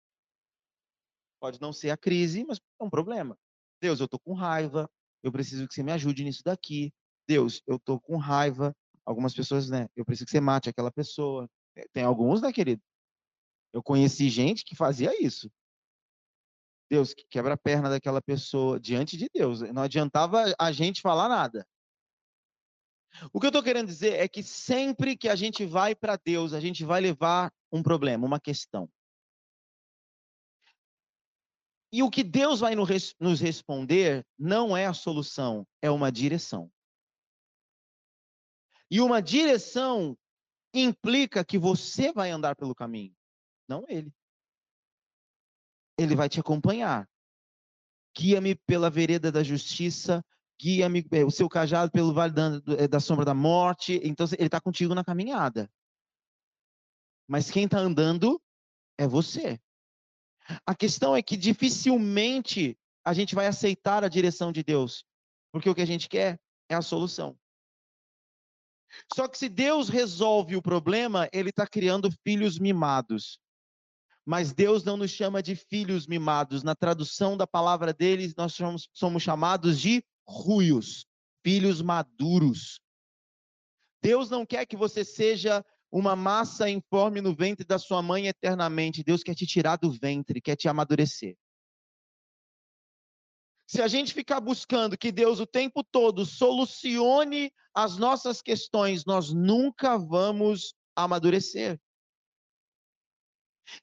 [1.40, 3.38] Pode não ser a crise, mas é um problema.
[3.80, 4.90] Deus, eu estou com raiva,
[5.22, 6.92] eu preciso que você me ajude nisso daqui.
[7.28, 8.74] Deus, eu estou com raiva.
[9.08, 9.88] Algumas pessoas, né?
[9.96, 11.48] Eu preciso que você mate aquela pessoa.
[11.94, 12.82] Tem alguns, né, querido?
[13.72, 15.50] Eu conheci gente que fazia isso.
[16.90, 19.62] Deus, que quebra a perna daquela pessoa diante de Deus.
[19.72, 21.66] Não adiantava a gente falar nada.
[23.32, 26.52] O que eu estou querendo dizer é que sempre que a gente vai para Deus,
[26.52, 28.90] a gente vai levar um problema, uma questão.
[31.90, 36.70] E o que Deus vai nos responder não é a solução, é uma direção.
[38.90, 40.16] E uma direção
[40.72, 43.14] implica que você vai andar pelo caminho,
[43.68, 44.12] não ele
[45.98, 47.08] ele vai te acompanhar.
[48.16, 50.24] Guia-me pela vereda da justiça,
[50.60, 54.00] guia-me é, o seu cajado pelo vale da, é, da sombra da morte.
[54.04, 55.68] Então, ele está contigo na caminhada.
[57.26, 58.40] Mas quem está andando
[58.96, 59.60] é você.
[60.64, 65.04] A questão é que dificilmente a gente vai aceitar a direção de Deus,
[65.52, 67.36] porque o que a gente quer é a solução.
[69.14, 73.38] Só que se Deus resolve o problema, ele está criando filhos mimados.
[74.24, 76.62] Mas Deus não nos chama de filhos mimados.
[76.62, 81.06] Na tradução da palavra deles, nós somos, somos chamados de ruios,
[81.42, 82.80] filhos maduros.
[84.02, 89.02] Deus não quer que você seja uma massa informe no ventre da sua mãe eternamente.
[89.02, 91.36] Deus quer te tirar do ventre, quer te amadurecer.
[93.66, 99.32] Se a gente ficar buscando que Deus o tempo todo solucione as nossas questões, nós
[99.32, 101.80] nunca vamos amadurecer.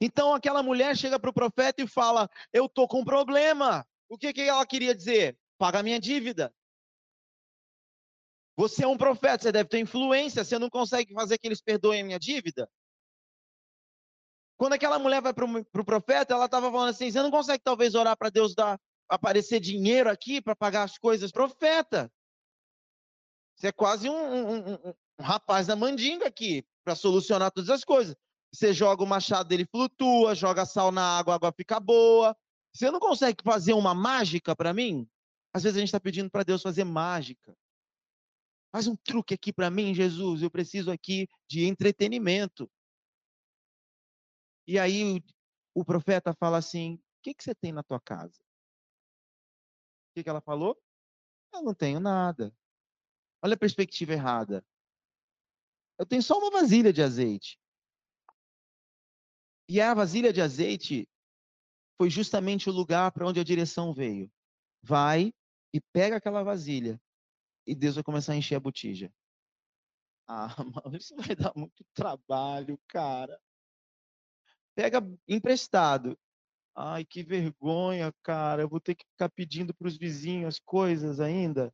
[0.01, 3.87] Então aquela mulher chega para o profeta e fala: Eu estou com um problema.
[4.09, 5.37] O que, que ela queria dizer?
[5.57, 6.53] Paga minha dívida.
[8.57, 12.01] Você é um profeta, você deve ter influência, você não consegue fazer que eles perdoem
[12.01, 12.69] a minha dívida?
[14.57, 17.63] Quando aquela mulher vai para o pro profeta, ela estava falando assim: você não consegue
[17.63, 18.77] talvez orar para Deus dar,
[19.07, 21.31] aparecer dinheiro aqui para pagar as coisas?
[21.31, 22.11] Profeta!
[23.55, 27.83] Você é quase um, um, um, um rapaz da mandinga aqui para solucionar todas as
[27.83, 28.15] coisas.
[28.53, 32.35] Você joga o machado dele, flutua, joga sal na água, a água fica boa.
[32.73, 35.09] Você não consegue fazer uma mágica para mim?
[35.53, 37.55] Às vezes a gente está pedindo para Deus fazer mágica.
[38.73, 40.41] Faz um truque aqui para mim, Jesus.
[40.41, 42.69] Eu preciso aqui de entretenimento.
[44.67, 45.23] E aí
[45.73, 48.35] o profeta fala assim: O que, que você tem na tua casa?
[48.35, 50.77] O que, que ela falou?
[51.53, 52.53] Eu não tenho nada.
[53.45, 54.65] Olha a perspectiva errada.
[55.99, 57.59] Eu tenho só uma vasilha de azeite.
[59.69, 61.07] E a vasilha de azeite
[61.95, 64.31] foi justamente o lugar para onde a direção veio.
[64.81, 65.31] Vai
[65.71, 66.99] e pega aquela vasilha
[67.67, 69.13] e Deus vai começar a encher a botija.
[70.27, 73.39] Ah, mano, isso vai dar muito trabalho, cara.
[74.73, 76.17] Pega emprestado.
[76.73, 78.63] Ai, que vergonha, cara.
[78.63, 81.71] Eu vou ter que ficar pedindo para os vizinhos coisas ainda.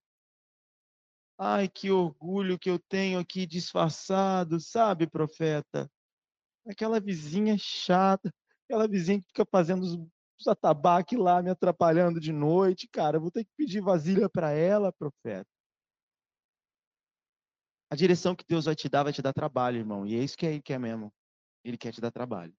[1.44, 5.90] Ai, que orgulho que eu tenho aqui disfarçado, sabe, profeta?
[6.68, 8.32] Aquela vizinha chata,
[8.64, 9.96] aquela vizinha que fica fazendo os,
[10.40, 13.18] os atabaques lá, me atrapalhando de noite, cara.
[13.18, 15.48] Eu vou ter que pedir vasilha para ela, profeta.
[17.90, 20.06] A direção que Deus vai te dar vai te dar trabalho, irmão.
[20.06, 21.12] E é isso que ele quer mesmo.
[21.64, 22.54] Ele quer te dar trabalho.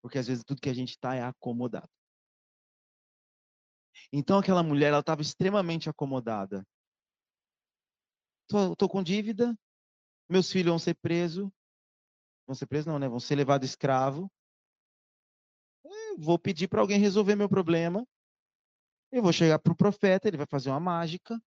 [0.00, 1.90] Porque às vezes tudo que a gente está é acomodado.
[4.10, 6.66] Então aquela mulher, ela estava extremamente acomodada.
[8.50, 9.56] Tô, tô, com dívida,
[10.28, 11.48] meus filhos vão ser presos.
[12.44, 13.08] Vão ser presos não, né?
[13.08, 14.28] Vão ser levados escravo.
[15.84, 18.04] Eu vou pedir para alguém resolver meu problema.
[19.12, 21.40] Eu vou chegar para o profeta, ele vai fazer uma mágica.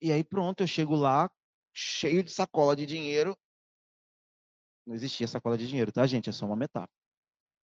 [0.00, 1.30] E aí pronto, eu chego lá,
[1.74, 3.36] cheio de sacola de dinheiro.
[4.86, 6.30] Não existia sacola de dinheiro, tá, gente?
[6.30, 6.90] É só uma metáfora.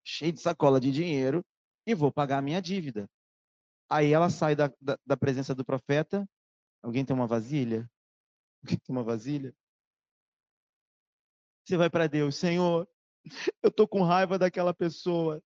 [0.04, 1.44] Cheio de sacola de dinheiro
[1.88, 3.10] e vou pagar a minha dívida.
[3.90, 6.24] Aí ela sai da, da, da presença do profeta.
[6.84, 7.90] Alguém tem uma vasilha?
[8.90, 9.54] Uma vasilha?
[11.66, 12.88] Você vai para Deus, Senhor,
[13.62, 15.42] eu tô com raiva daquela pessoa.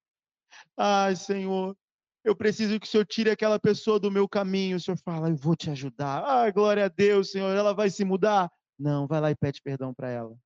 [0.78, 1.76] Ai, Senhor,
[2.24, 4.78] eu preciso que o Senhor tire aquela pessoa do meu caminho.
[4.78, 6.24] O Senhor fala, eu vou te ajudar.
[6.24, 8.52] Ah, glória a Deus, Senhor, ela vai se mudar.
[8.78, 10.38] Não, vai lá e pede perdão para ela.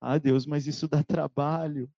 [0.00, 1.90] Ah, Deus, mas isso dá trabalho.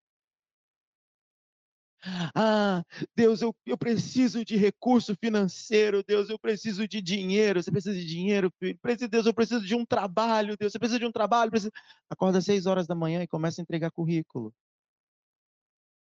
[2.35, 2.83] Ah,
[3.15, 6.03] Deus, eu, eu preciso de recurso financeiro.
[6.03, 7.63] Deus, eu preciso de dinheiro.
[7.63, 8.79] Você precisa de dinheiro, filho?
[9.11, 10.57] Deus, eu preciso de um trabalho.
[10.57, 11.51] Deus, você precisa de um trabalho.
[11.51, 11.71] Precisa...
[12.09, 14.53] Acorda às seis horas da manhã e começa a entregar currículo.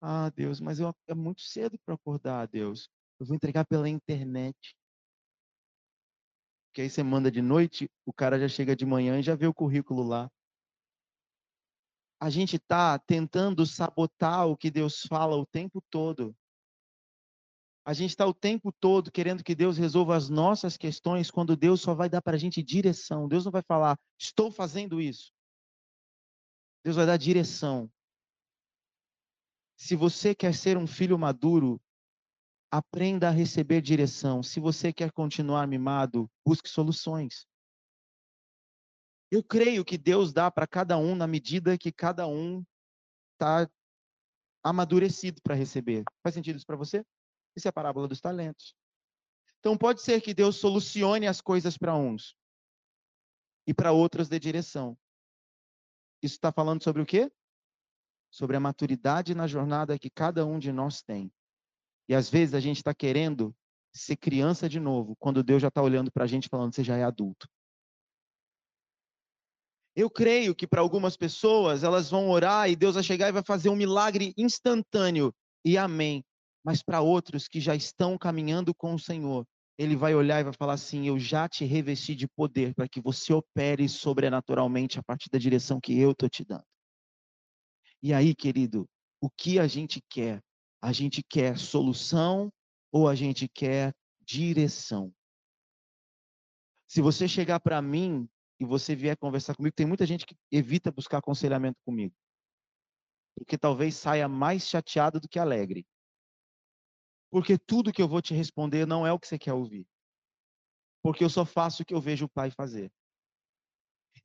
[0.01, 2.89] Ah, Deus, mas eu, é muito cedo para acordar, Deus.
[3.19, 4.77] Eu vou entregar pela internet.
[6.73, 9.47] Que aí você manda de noite, o cara já chega de manhã e já vê
[9.47, 10.31] o currículo lá.
[12.21, 16.37] A gente está tentando sabotar o que Deus fala o tempo todo.
[17.89, 21.81] A gente está o tempo todo querendo que Deus resolva as nossas questões, quando Deus
[21.81, 23.27] só vai dar para a gente direção.
[23.27, 25.33] Deus não vai falar, estou fazendo isso.
[26.85, 27.91] Deus vai dar direção.
[29.75, 31.81] Se você quer ser um filho maduro,
[32.71, 34.43] aprenda a receber direção.
[34.43, 37.48] Se você quer continuar mimado, busque soluções.
[39.31, 42.65] Eu creio que Deus dá para cada um na medida que cada um
[43.33, 43.69] está
[44.63, 46.05] amadurecido para receber.
[46.23, 47.05] Faz sentido isso para você?
[47.55, 48.75] Isso é a parábola dos talentos.
[49.61, 52.35] Então pode ser que Deus solucione as coisas para uns
[53.67, 54.97] e para outros dê direção.
[56.23, 57.31] Isso está falando sobre o quê?
[58.31, 61.33] sobre a maturidade na jornada que cada um de nós tem.
[62.09, 63.55] E às vezes a gente está querendo
[63.93, 66.97] ser criança de novo, quando Deus já está olhando para a gente falando, você já
[66.97, 67.49] é adulto.
[69.99, 73.43] Eu creio que para algumas pessoas, elas vão orar e Deus vai chegar e vai
[73.43, 75.35] fazer um milagre instantâneo.
[75.65, 76.25] E amém.
[76.65, 79.45] Mas para outros que já estão caminhando com o Senhor,
[79.77, 83.01] ele vai olhar e vai falar assim: Eu já te revesti de poder para que
[83.01, 86.65] você opere sobrenaturalmente a partir da direção que eu estou te dando.
[88.01, 88.89] E aí, querido,
[89.21, 90.41] o que a gente quer?
[90.81, 92.53] A gente quer solução
[92.93, 95.13] ou a gente quer direção?
[96.87, 98.29] Se você chegar para mim
[98.61, 102.15] e você vier conversar comigo, tem muita gente que evita buscar aconselhamento comigo.
[103.37, 105.87] Porque talvez saia mais chateado do que alegre.
[107.31, 109.87] Porque tudo que eu vou te responder não é o que você quer ouvir.
[111.03, 112.91] Porque eu só faço o que eu vejo o pai fazer.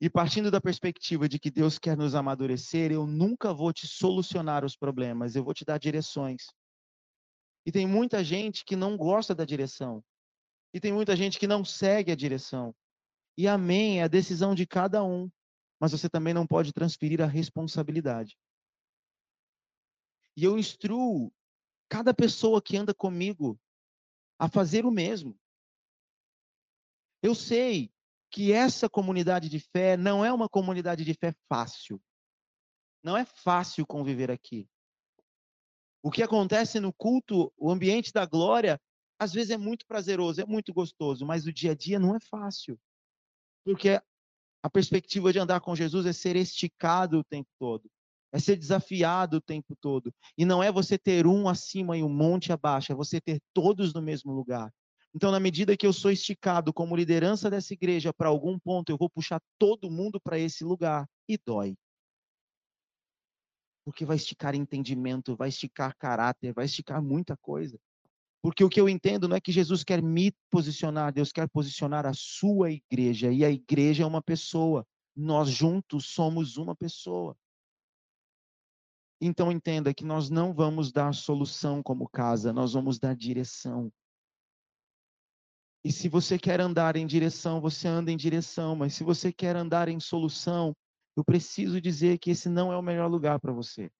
[0.00, 4.64] E partindo da perspectiva de que Deus quer nos amadurecer, eu nunca vou te solucionar
[4.64, 6.46] os problemas, eu vou te dar direções.
[7.64, 10.02] E tem muita gente que não gosta da direção.
[10.72, 12.74] E tem muita gente que não segue a direção.
[13.36, 15.30] E amém, é a decisão de cada um.
[15.80, 18.38] Mas você também não pode transferir a responsabilidade.
[20.36, 21.32] E eu instruo
[21.88, 23.58] cada pessoa que anda comigo
[24.38, 25.38] a fazer o mesmo.
[27.22, 27.92] Eu sei
[28.30, 32.02] que essa comunidade de fé não é uma comunidade de fé fácil.
[33.02, 34.68] Não é fácil conviver aqui.
[36.02, 38.80] O que acontece no culto, o ambiente da glória,
[39.18, 42.20] às vezes é muito prazeroso, é muito gostoso, mas o dia a dia não é
[42.20, 42.78] fácil.
[43.64, 44.00] Porque
[44.62, 47.90] a perspectiva de andar com Jesus é ser esticado o tempo todo.
[48.32, 50.12] é ser desafiado o tempo todo.
[50.36, 53.94] E não é você ter um acima e um monte abaixo, é você ter todos
[53.94, 54.72] no mesmo lugar.
[55.14, 58.96] Então, na medida que eu sou esticado como liderança dessa igreja para algum ponto, eu
[58.98, 61.06] vou puxar todo mundo para esse lugar.
[61.28, 61.76] E dói.
[63.84, 67.78] Porque vai esticar entendimento, vai esticar caráter, vai esticar muita coisa.
[68.44, 72.04] Porque o que eu entendo não é que Jesus quer me posicionar, Deus quer posicionar
[72.04, 73.32] a sua igreja.
[73.32, 74.86] E a igreja é uma pessoa.
[75.16, 77.34] Nós juntos somos uma pessoa.
[79.18, 83.90] Então entenda que nós não vamos dar solução como casa, nós vamos dar direção.
[85.82, 89.56] E se você quer andar em direção, você anda em direção, mas se você quer
[89.56, 90.76] andar em solução,
[91.16, 93.90] eu preciso dizer que esse não é o melhor lugar para você.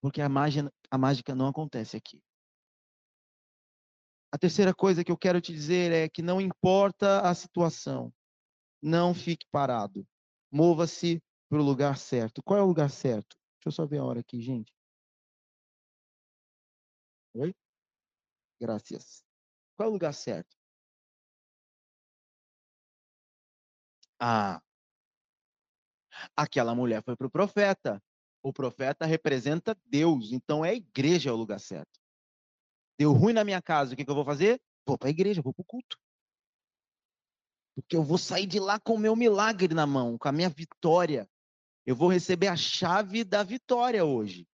[0.00, 2.18] Porque a mágica, a mágica não acontece aqui.
[4.32, 8.12] A terceira coisa que eu quero te dizer é que não importa a situação,
[8.82, 10.06] não fique parado.
[10.50, 12.42] Mova-se para o lugar certo.
[12.42, 13.36] Qual é o lugar certo?
[13.58, 14.72] Deixa eu só ver a hora aqui, gente.
[17.34, 17.54] Oi?
[18.60, 19.22] Graças.
[19.76, 20.56] Qual é o lugar certo?
[24.18, 24.62] Ah,
[26.34, 28.02] aquela mulher foi para o profeta.
[28.42, 31.95] O profeta representa Deus, então é a igreja é o lugar certo.
[32.98, 34.60] Deu ruim na minha casa, o que, que eu vou fazer?
[34.86, 35.98] Vou para a igreja, vou para o culto.
[37.74, 40.48] Porque eu vou sair de lá com o meu milagre na mão, com a minha
[40.48, 41.28] vitória.
[41.84, 44.48] Eu vou receber a chave da vitória hoje.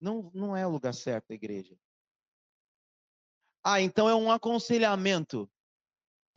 [0.00, 1.76] Não, não é o lugar certo a igreja.
[3.64, 5.50] Ah, então é um aconselhamento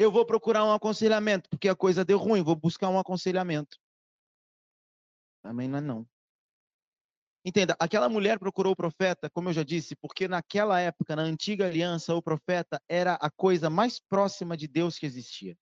[0.02, 3.78] eu vou procurar um aconselhamento, porque a coisa deu ruim, vou buscar um aconselhamento.
[5.44, 6.08] Também não é não.
[7.44, 11.66] Entenda, aquela mulher procurou o profeta, como eu já disse, porque naquela época, na antiga
[11.66, 15.58] aliança, o profeta era a coisa mais próxima de Deus que existia.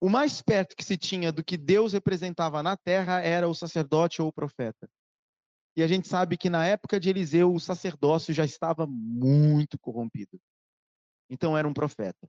[0.00, 4.20] O mais perto que se tinha do que Deus representava na terra era o sacerdote
[4.20, 4.88] ou o profeta.
[5.76, 10.40] E a gente sabe que na época de Eliseu, o sacerdócio já estava muito corrompido.
[11.30, 12.28] Então era um profeta.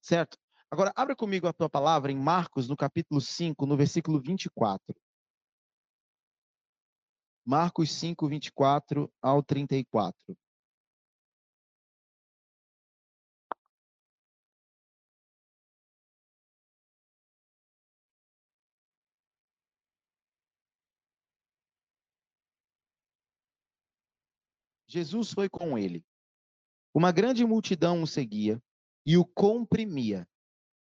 [0.00, 0.38] Certo?
[0.70, 4.94] Agora, abra comigo a tua palavra em Marcos, no capítulo 5, no versículo 24.
[7.46, 10.36] Marcos 5, 24 ao 34.
[24.88, 26.04] Jesus foi com ele.
[26.92, 28.60] Uma grande multidão o seguia
[29.04, 30.26] e o comprimia.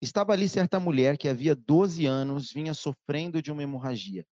[0.02, 4.26] Estava ali certa mulher que havia 12 anos vinha sofrendo de uma hemorragia.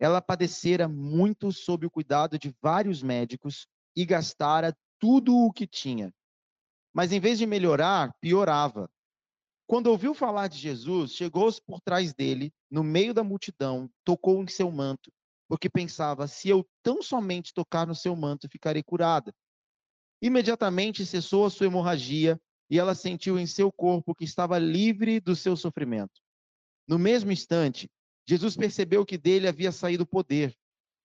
[0.00, 6.10] Ela padecera muito sob o cuidado de vários médicos e gastara tudo o que tinha.
[6.92, 8.90] Mas em vez de melhorar, piorava.
[9.66, 14.48] Quando ouviu falar de Jesus, chegou-se por trás dele, no meio da multidão, tocou em
[14.48, 15.12] seu manto,
[15.46, 19.32] porque pensava: se eu tão somente tocar no seu manto, ficarei curada.
[20.22, 22.40] Imediatamente cessou a sua hemorragia
[22.70, 26.20] e ela sentiu em seu corpo que estava livre do seu sofrimento.
[26.86, 27.88] No mesmo instante,
[28.30, 30.56] Jesus percebeu que dele havia saído poder.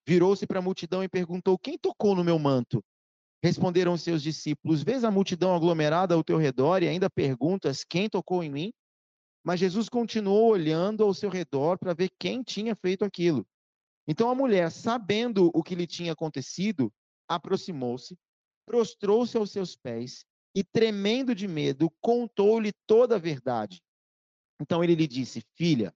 [0.07, 2.85] Virou-se para a multidão e perguntou: Quem tocou no meu manto?
[3.43, 8.43] Responderam seus discípulos: Vês a multidão aglomerada ao teu redor e ainda perguntas: Quem tocou
[8.43, 8.73] em mim?
[9.43, 13.43] Mas Jesus continuou olhando ao seu redor para ver quem tinha feito aquilo.
[14.07, 16.93] Então a mulher, sabendo o que lhe tinha acontecido,
[17.27, 18.15] aproximou-se,
[18.67, 20.23] prostrou-se aos seus pés
[20.53, 23.81] e, tremendo de medo, contou-lhe toda a verdade.
[24.61, 25.91] Então ele lhe disse: Filha,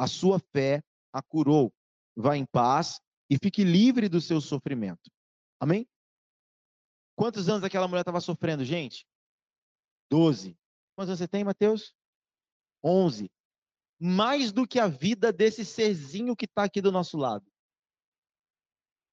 [0.00, 0.82] a sua fé
[1.12, 1.70] a curou.
[2.16, 2.98] Vá em paz
[3.28, 5.10] e fique livre do seu sofrimento.
[5.60, 5.86] Amém?
[7.14, 9.06] Quantos anos aquela mulher estava sofrendo, gente?
[10.10, 10.56] Doze.
[10.96, 11.94] Quantos anos você tem, Mateus?
[12.82, 13.30] Onze.
[14.00, 17.46] Mais do que a vida desse serzinho que está aqui do nosso lado.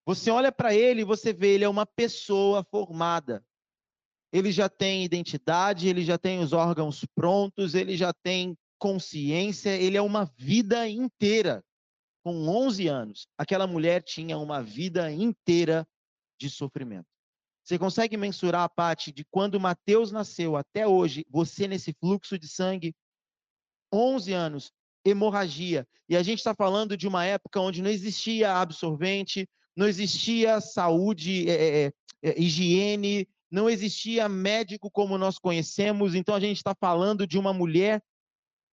[0.05, 3.45] Você olha para ele e você vê, ele é uma pessoa formada.
[4.31, 9.97] Ele já tem identidade, ele já tem os órgãos prontos, ele já tem consciência, ele
[9.97, 11.63] é uma vida inteira.
[12.23, 15.87] Com 11 anos, aquela mulher tinha uma vida inteira
[16.39, 17.07] de sofrimento.
[17.63, 22.47] Você consegue mensurar a parte de quando Mateus nasceu até hoje, você nesse fluxo de
[22.47, 22.93] sangue?
[23.93, 24.71] 11 anos,
[25.05, 25.85] hemorragia.
[26.09, 31.49] E a gente está falando de uma época onde não existia absorvente, não existia saúde,
[31.49, 37.27] é, é, é, higiene, não existia médico como nós conhecemos, então a gente está falando
[37.27, 38.01] de uma mulher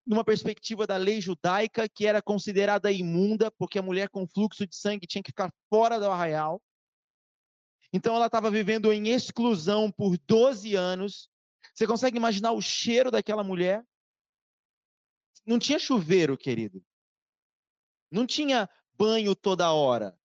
[0.07, 4.76] numa perspectiva da lei judaica que era considerada imunda, porque a mulher com fluxo de
[4.76, 6.62] sangue tinha que ficar fora do arraial.
[7.92, 11.30] Então ela estava vivendo em exclusão por 12 anos.
[11.74, 13.84] Você consegue imaginar o cheiro daquela mulher?
[15.46, 16.84] Não tinha chuveiro, querido.
[18.11, 20.18] Não tinha banho toda hora.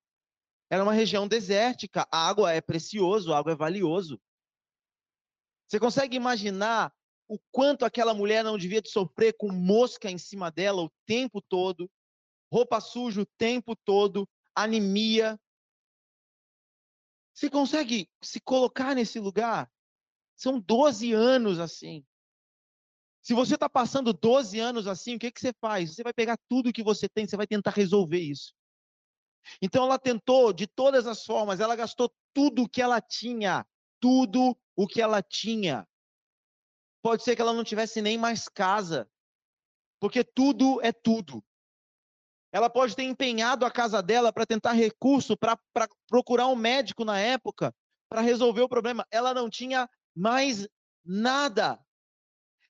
[0.69, 4.21] Era uma região desértica, a água é precioso, a água é valioso.
[5.67, 6.93] Você consegue imaginar
[7.29, 11.89] o quanto aquela mulher não devia sofrer com mosca em cima dela o tempo todo,
[12.51, 15.39] roupa suja o tempo todo, anemia.
[17.31, 19.71] Você consegue se colocar nesse lugar?
[20.35, 22.03] São 12 anos assim.
[23.21, 25.93] Se você está passando 12 anos assim, o que, que você faz?
[25.93, 28.55] Você vai pegar tudo que você tem, você vai tentar resolver isso.
[29.61, 33.67] Então ela tentou de todas as formas, ela gastou tudo o que ela tinha,
[33.99, 35.87] tudo o que ela tinha.
[37.01, 39.09] Pode ser que ela não tivesse nem mais casa,
[39.99, 41.43] porque tudo é tudo.
[42.51, 45.57] Ela pode ter empenhado a casa dela para tentar recurso, para
[46.07, 47.73] procurar um médico na época,
[48.09, 49.05] para resolver o problema.
[49.11, 50.67] Ela não tinha mais
[51.05, 51.79] nada.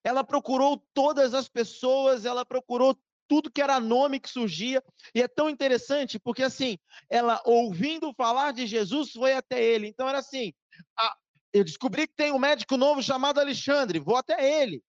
[0.03, 4.83] Ela procurou todas as pessoas, ela procurou tudo que era nome que surgia.
[5.13, 6.77] E é tão interessante porque, assim,
[7.09, 9.87] ela ouvindo falar de Jesus foi até ele.
[9.87, 10.53] Então, era assim:
[10.97, 11.15] a,
[11.53, 14.83] eu descobri que tem um médico novo chamado Alexandre, vou até ele.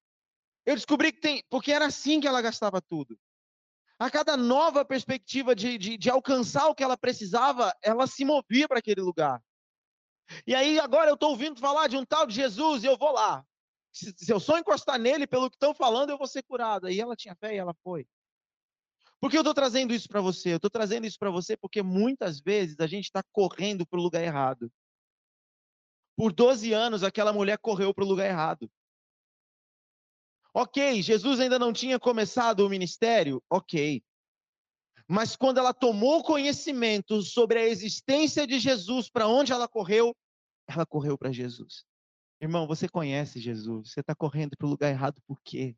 [0.67, 1.43] Eu descobri que tem.
[1.49, 3.19] Porque era assim que ela gastava tudo.
[3.99, 8.67] A cada nova perspectiva de, de, de alcançar o que ela precisava, ela se movia
[8.67, 9.43] para aquele lugar.
[10.47, 13.13] E aí, agora eu estou ouvindo falar de um tal de Jesus e eu vou
[13.13, 13.45] lá.
[13.93, 16.91] Se, se eu só encostar nele, pelo que estão falando, eu vou ser curada.
[16.91, 18.07] E ela tinha fé e ela foi.
[19.21, 20.53] Por que eu estou trazendo isso para você?
[20.53, 24.03] Eu estou trazendo isso para você porque muitas vezes a gente está correndo para o
[24.03, 24.73] lugar errado.
[26.21, 28.71] Por 12 anos, aquela mulher correu para o lugar errado.
[30.53, 33.43] Ok, Jesus ainda não tinha começado o ministério?
[33.49, 34.05] Ok.
[35.09, 40.15] Mas quando ela tomou conhecimento sobre a existência de Jesus, para onde ela correu?
[40.67, 41.87] Ela correu para Jesus.
[42.39, 45.75] Irmão, você conhece Jesus, você está correndo para o lugar errado por quê?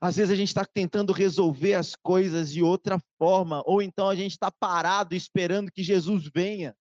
[0.00, 4.14] Às vezes a gente está tentando resolver as coisas de outra forma, ou então a
[4.14, 6.76] gente está parado esperando que Jesus venha.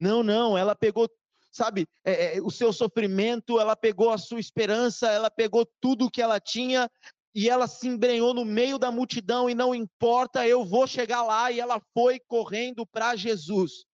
[0.00, 1.08] Não, não, ela pegou,
[1.50, 6.22] sabe, é, é, o seu sofrimento, ela pegou a sua esperança, ela pegou tudo que
[6.22, 6.90] ela tinha
[7.34, 11.50] e ela se embrenhou no meio da multidão e não importa, eu vou chegar lá
[11.50, 13.84] e ela foi correndo para Jesus.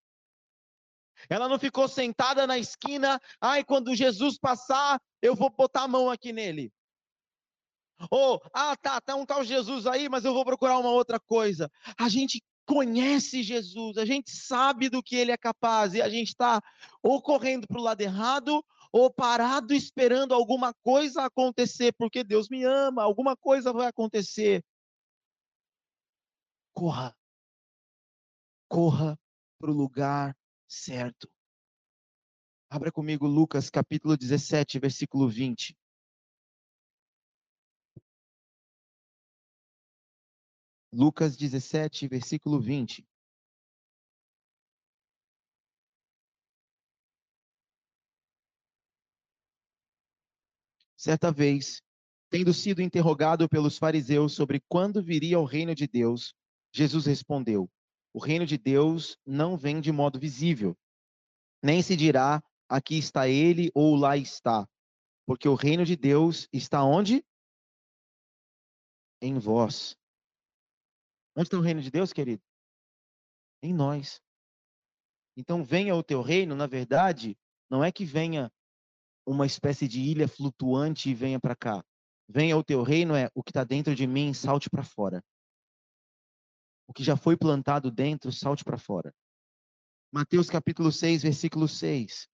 [1.28, 6.10] Ela não ficou sentada na esquina, ai, quando Jesus passar, eu vou botar a mão
[6.10, 6.72] aqui nele.
[8.10, 11.70] Ou, ah, tá, tá um tal Jesus aí, mas eu vou procurar uma outra coisa.
[11.98, 16.28] A gente conhece Jesus, a gente sabe do que ele é capaz e a gente
[16.28, 16.62] está
[17.02, 22.62] ou correndo para o lado errado ou parado esperando alguma coisa acontecer, porque Deus me
[22.62, 24.64] ama, alguma coisa vai acontecer.
[26.72, 27.12] Corra.
[28.68, 29.18] Corra
[29.58, 30.36] para o lugar
[30.68, 31.28] certo.
[32.70, 35.76] Abra comigo Lucas capítulo 17, versículo 20.
[40.92, 43.06] Lucas 17, versículo 20.
[50.96, 51.80] Certa vez,
[52.28, 56.34] tendo sido interrogado pelos fariseus sobre quando viria o reino de Deus,
[56.72, 57.70] Jesus respondeu:
[58.12, 60.76] O reino de Deus não vem de modo visível,
[61.62, 64.68] nem se dirá aqui está ele ou lá está,
[65.26, 67.24] porque o reino de Deus está onde?
[69.20, 69.99] Em vós.
[71.36, 72.42] Onde está o reino de Deus, querido?
[73.62, 74.20] Em nós.
[75.36, 77.38] Então, venha o teu reino, na verdade,
[77.70, 78.52] não é que venha
[79.26, 81.84] uma espécie de ilha flutuante e venha para cá.
[82.28, 85.22] Venha o teu reino é o que está dentro de mim, salte para fora.
[86.86, 89.14] O que já foi plantado dentro, salte para fora.
[90.12, 92.28] Mateus capítulo 6, versículo 6.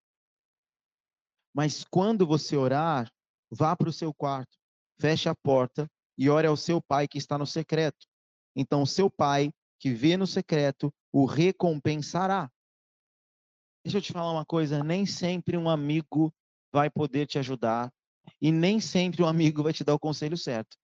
[1.53, 3.11] Mas quando você orar,
[3.51, 4.57] vá para o seu quarto,
[4.99, 8.07] feche a porta e ore ao seu pai que está no secreto.
[8.59, 12.51] Então, seu pai, que vê no secreto, o recompensará.
[13.85, 16.33] Deixa eu te falar uma coisa: nem sempre um amigo
[16.73, 17.93] vai poder te ajudar
[18.41, 20.75] e nem sempre um amigo vai te dar o conselho certo.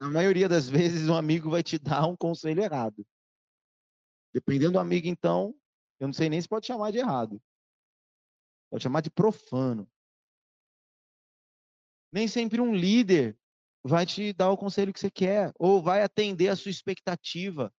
[0.00, 3.06] Na maioria das vezes, um amigo vai te dar um conselho errado.
[4.32, 5.54] Dependendo do amigo, então,
[6.00, 7.40] eu não sei nem se pode chamar de errado.
[8.70, 9.86] Pode chamar de profano.
[12.10, 13.38] Nem sempre um líder
[13.84, 17.72] vai te dar o conselho que você quer, ou vai atender a sua expectativa.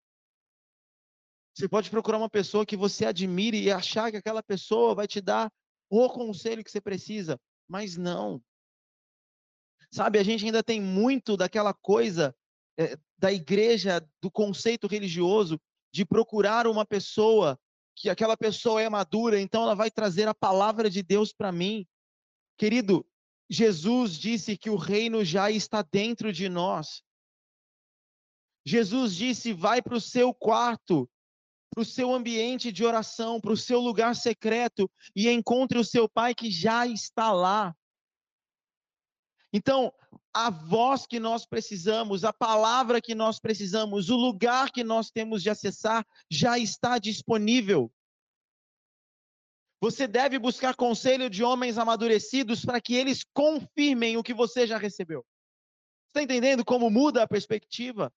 [1.53, 5.19] Você pode procurar uma pessoa que você admire e achar que aquela pessoa vai te
[5.19, 5.51] dar
[5.89, 8.41] o conselho que você precisa, mas não.
[9.91, 12.35] Sabe, a gente ainda tem muito daquela coisa
[12.77, 15.59] é, da igreja, do conceito religioso,
[15.93, 17.57] de procurar uma pessoa
[17.95, 21.87] que aquela pessoa é madura, então ela vai trazer a palavra de Deus para mim.
[22.57, 23.07] Querido,
[23.49, 27.03] Jesus disse que o reino já está dentro de nós.
[28.65, 31.09] Jesus disse: vai para o seu quarto,
[31.69, 36.09] para o seu ambiente de oração, para o seu lugar secreto e encontre o seu
[36.09, 37.75] Pai que já está lá.
[39.53, 39.93] Então,
[40.33, 45.41] a voz que nós precisamos, a palavra que nós precisamos, o lugar que nós temos
[45.41, 47.89] de acessar já está disponível.
[49.85, 54.79] Você deve buscar conselho de homens amadurecidos para que eles confirmem o que você já
[54.79, 55.23] recebeu.
[56.07, 58.11] Está entendendo como muda a perspectiva?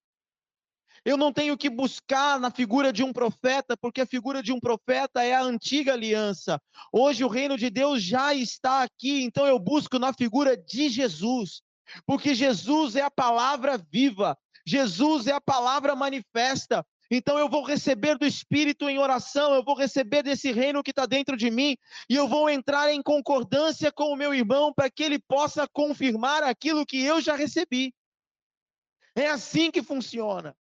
[1.04, 4.58] Eu não tenho que buscar na figura de um profeta, porque a figura de um
[4.58, 6.58] profeta é a antiga aliança.
[6.90, 11.60] Hoje o reino de Deus já está aqui, então eu busco na figura de Jesus,
[12.06, 16.82] porque Jesus é a palavra viva, Jesus é a palavra manifesta.
[17.10, 21.06] Então eu vou receber do Espírito em oração, eu vou receber desse reino que está
[21.06, 21.76] dentro de mim,
[22.08, 26.42] e eu vou entrar em concordância com o meu irmão para que ele possa confirmar
[26.42, 27.94] aquilo que eu já recebi.
[29.14, 30.54] É assim que funciona.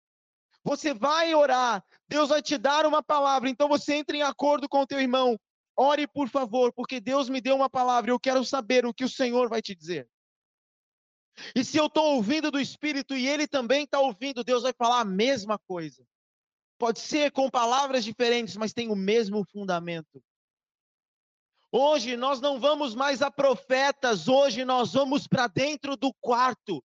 [0.64, 4.82] Você vai orar, Deus vai te dar uma palavra, então você entra em acordo com
[4.82, 5.40] o teu irmão.
[5.78, 9.10] Ore, por favor, porque Deus me deu uma palavra, eu quero saber o que o
[9.10, 10.08] Senhor vai te dizer.
[11.54, 15.02] E se eu estou ouvindo do Espírito e ele também está ouvindo, Deus vai falar
[15.02, 16.06] a mesma coisa.
[16.78, 20.22] Pode ser com palavras diferentes, mas tem o mesmo fundamento.
[21.72, 26.84] Hoje nós não vamos mais a profetas, hoje nós vamos para dentro do quarto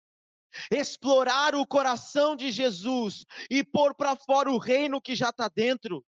[0.70, 6.04] explorar o coração de Jesus e pôr para fora o reino que já está dentro.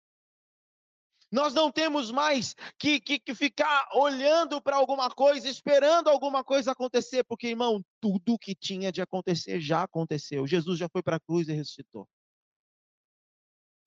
[1.32, 6.72] Nós não temos mais que, que, que ficar olhando para alguma coisa, esperando alguma coisa
[6.72, 10.46] acontecer, porque, irmão, tudo que tinha de acontecer já aconteceu.
[10.46, 12.06] Jesus já foi para a cruz e ressuscitou.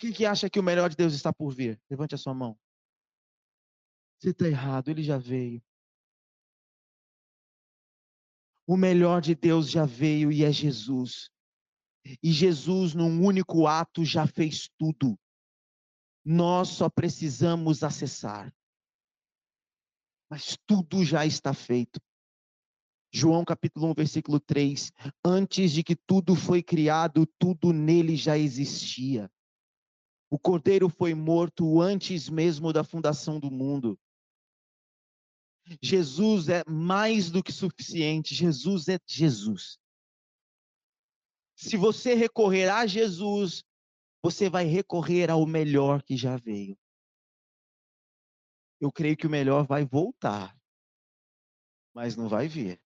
[0.05, 1.81] Quem que acha que o melhor de Deus está por vir?
[1.89, 2.61] Levante a sua mão.
[4.19, 5.65] Você está errado, ele já veio.
[8.67, 11.31] O melhor de Deus já veio e é Jesus.
[12.23, 15.19] E Jesus, num único ato, já fez tudo.
[16.23, 18.55] Nós só precisamos acessar.
[20.29, 21.99] Mas tudo já está feito.
[23.11, 24.93] João capítulo 1, versículo 3.
[25.25, 29.31] Antes de que tudo foi criado, tudo nele já existia.
[30.35, 33.97] O cordeiro foi morto antes mesmo da fundação do mundo.
[35.81, 38.35] Jesus é mais do que suficiente.
[38.35, 39.79] Jesus é Jesus.
[41.55, 43.63] Se você recorrer a Jesus,
[44.21, 46.77] você vai recorrer ao melhor que já veio.
[48.81, 50.53] Eu creio que o melhor vai voltar,
[51.95, 52.83] mas não vai vir.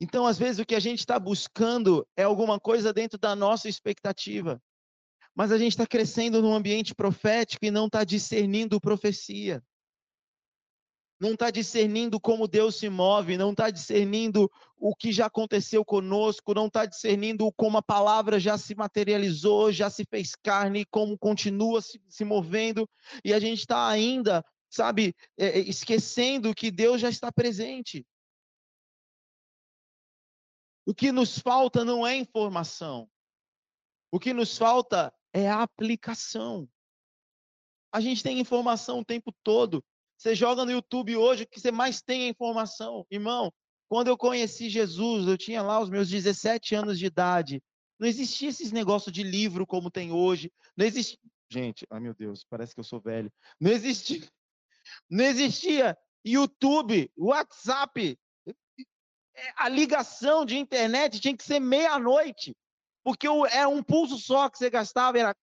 [0.00, 3.68] Então, às vezes, o que a gente está buscando é alguma coisa dentro da nossa
[3.68, 4.62] expectativa.
[5.34, 9.62] Mas a gente está crescendo num ambiente profético e não está discernindo profecia.
[11.18, 16.52] Não está discernindo como Deus se move, não está discernindo o que já aconteceu conosco,
[16.52, 21.80] não está discernindo como a palavra já se materializou, já se fez carne, como continua
[21.80, 22.88] se, se movendo,
[23.24, 28.04] e a gente está ainda, sabe, é, é, esquecendo que Deus já está presente.
[30.84, 33.08] O que nos falta não é informação,
[34.12, 36.66] o que nos falta é a aplicação.
[37.92, 39.84] A gente tem informação o tempo todo,
[40.16, 43.06] você joga no YouTube hoje, o que você mais tem é informação.
[43.10, 43.52] Irmão,
[43.88, 47.62] quando eu conheci Jesus, eu tinha lá os meus 17 anos de idade.
[47.98, 50.52] Não existia esses negócios de livro como tem hoje.
[50.76, 51.18] Não existia.
[51.50, 53.30] Gente, ai meu Deus, parece que eu sou velho.
[53.60, 54.20] Não existia.
[55.10, 58.18] Não existia YouTube, WhatsApp.
[59.36, 62.54] É, a ligação de internet tinha que ser meia-noite.
[63.04, 65.36] Porque é um pulso só que você gastava, era.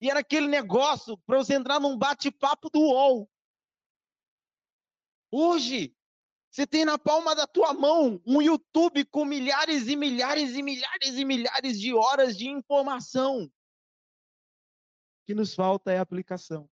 [0.00, 3.30] E era aquele negócio para você entrar num bate-papo do UOL.
[5.30, 5.94] Hoje,
[6.50, 11.14] você tem na palma da tua mão um YouTube com milhares e milhares e milhares
[11.16, 13.44] e milhares de horas de informação.
[13.44, 13.50] O
[15.26, 16.70] que nos falta é aplicação.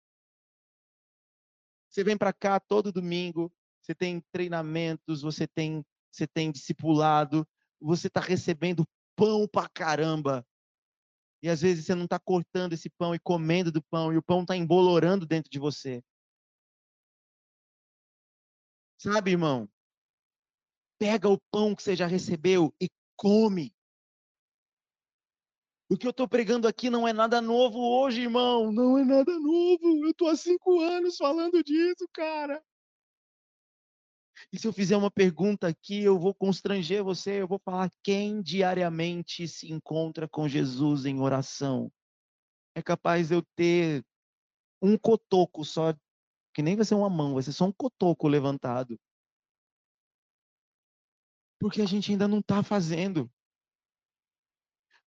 [1.91, 3.53] Você vem para cá todo domingo,
[3.83, 7.47] você tem treinamentos, você tem, você tem discipulado,
[7.81, 10.47] você está recebendo pão para caramba.
[11.43, 14.23] E às vezes você não está cortando esse pão e comendo do pão, e o
[14.23, 16.03] pão está embolorando dentro de você.
[18.99, 19.69] Sabe, irmão?
[20.99, 23.75] Pega o pão que você já recebeu e come.
[25.89, 28.73] O que eu estou pregando aqui não é nada novo hoje, irmão.
[28.73, 30.05] Não é nada novo.
[30.05, 32.61] Eu estou há cinco anos falando disso, cara.
[34.53, 38.41] E se eu fizer uma pergunta aqui, eu vou constranger você, eu vou falar quem
[38.41, 41.91] diariamente se encontra com Jesus em oração.
[42.75, 44.05] É capaz eu ter
[44.81, 45.95] um cotoco só,
[46.55, 48.99] que nem vai ser uma mão, vai ser só um cotoco levantado.
[51.59, 53.31] Porque a gente ainda não está fazendo.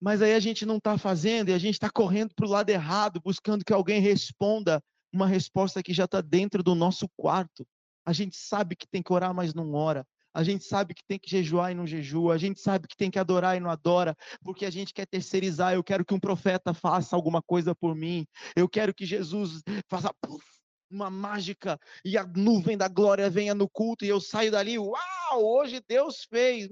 [0.02, 2.70] Mas aí a gente não está fazendo e a gente está correndo para o lado
[2.70, 7.68] errado, buscando que alguém responda uma resposta que já está dentro do nosso quarto.
[8.10, 10.04] A gente sabe que tem que orar, mas não ora.
[10.34, 12.34] A gente sabe que tem que jejuar e não jejua.
[12.34, 15.76] A gente sabe que tem que adorar e não adora, porque a gente quer terceirizar.
[15.76, 18.26] Eu quero que um profeta faça alguma coisa por mim.
[18.56, 20.44] Eu quero que Jesus faça puff,
[20.90, 24.80] uma mágica e a nuvem da glória venha no culto e eu saio dali.
[24.80, 24.98] Uau,
[25.36, 26.68] hoje Deus fez.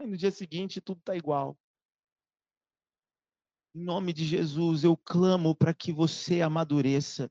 [0.00, 1.54] No dia seguinte tudo está igual.
[3.74, 7.30] Em nome de Jesus, eu clamo para que você amadureça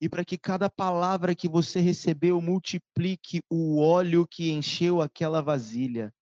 [0.00, 6.12] e para que cada palavra que você recebeu multiplique o óleo que encheu aquela vasilha.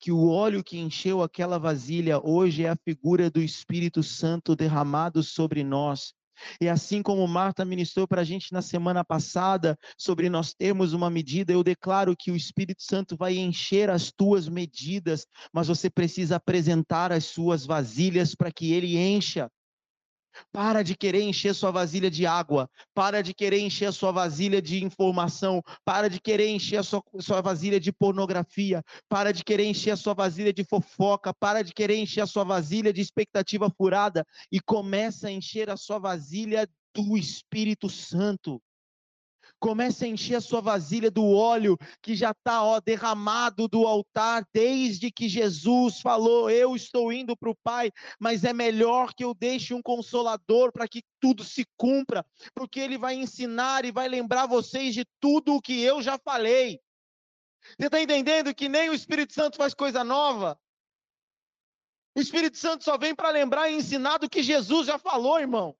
[0.00, 5.22] Que o óleo que encheu aquela vasilha hoje é a figura do Espírito Santo derramado
[5.22, 6.12] sobre nós
[6.60, 11.10] e assim como Marta ministrou para a gente na semana passada sobre nós termos uma
[11.10, 16.36] medida, eu declaro que o Espírito Santo vai encher as tuas medidas, mas você precisa
[16.36, 19.50] apresentar as suas vasilhas para que ele encha.
[20.52, 22.68] Para de querer encher sua vasilha de água.
[22.94, 25.62] Para de querer encher sua vasilha de informação.
[25.84, 28.82] Para de querer encher a sua, sua vasilha de pornografia.
[29.08, 31.32] Para de querer encher a sua vasilha de fofoca.
[31.34, 34.26] Para de querer encher a sua vasilha de expectativa furada.
[34.50, 38.60] E começa a encher a sua vasilha do Espírito Santo.
[39.62, 45.08] Comece a encher a sua vasilha do óleo que já está derramado do altar desde
[45.08, 49.72] que Jesus falou: Eu estou indo para o Pai, mas é melhor que eu deixe
[49.72, 54.94] um consolador para que tudo se cumpra, porque ele vai ensinar e vai lembrar vocês
[54.94, 56.80] de tudo o que eu já falei.
[57.78, 60.58] Você está entendendo que nem o Espírito Santo faz coisa nova?
[62.16, 65.76] O Espírito Santo só vem para lembrar e ensinar do que Jesus já falou, irmão.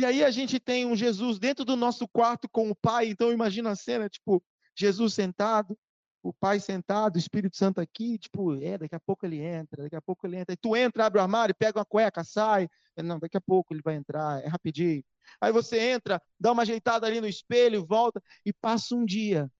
[0.00, 3.08] E aí a gente tem um Jesus dentro do nosso quarto com o Pai.
[3.08, 4.42] Então imagina a cena, tipo,
[4.74, 5.78] Jesus sentado,
[6.22, 9.96] o Pai sentado, o Espírito Santo aqui, tipo, é, daqui a pouco ele entra, daqui
[9.96, 10.54] a pouco ele entra.
[10.54, 12.66] E tu entra, abre o armário, pega uma cueca, sai.
[12.96, 15.04] Não, daqui a pouco ele vai entrar, é rapidinho.
[15.38, 19.52] Aí você entra, dá uma ajeitada ali no espelho, volta e passa um dia.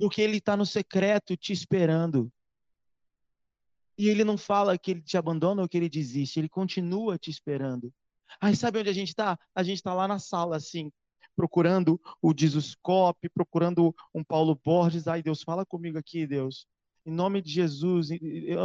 [0.00, 2.28] Porque ele está no secreto te esperando.
[3.96, 7.30] E ele não fala que ele te abandona ou que ele desiste, ele continua te
[7.30, 7.94] esperando.
[8.40, 9.38] Aí sabe onde a gente está?
[9.54, 10.90] A gente está lá na sala, assim,
[11.34, 15.06] procurando o Disuscope, procurando um Paulo Borges.
[15.06, 16.66] Ai, Deus, fala comigo aqui, Deus.
[17.06, 18.08] Em nome de Jesus,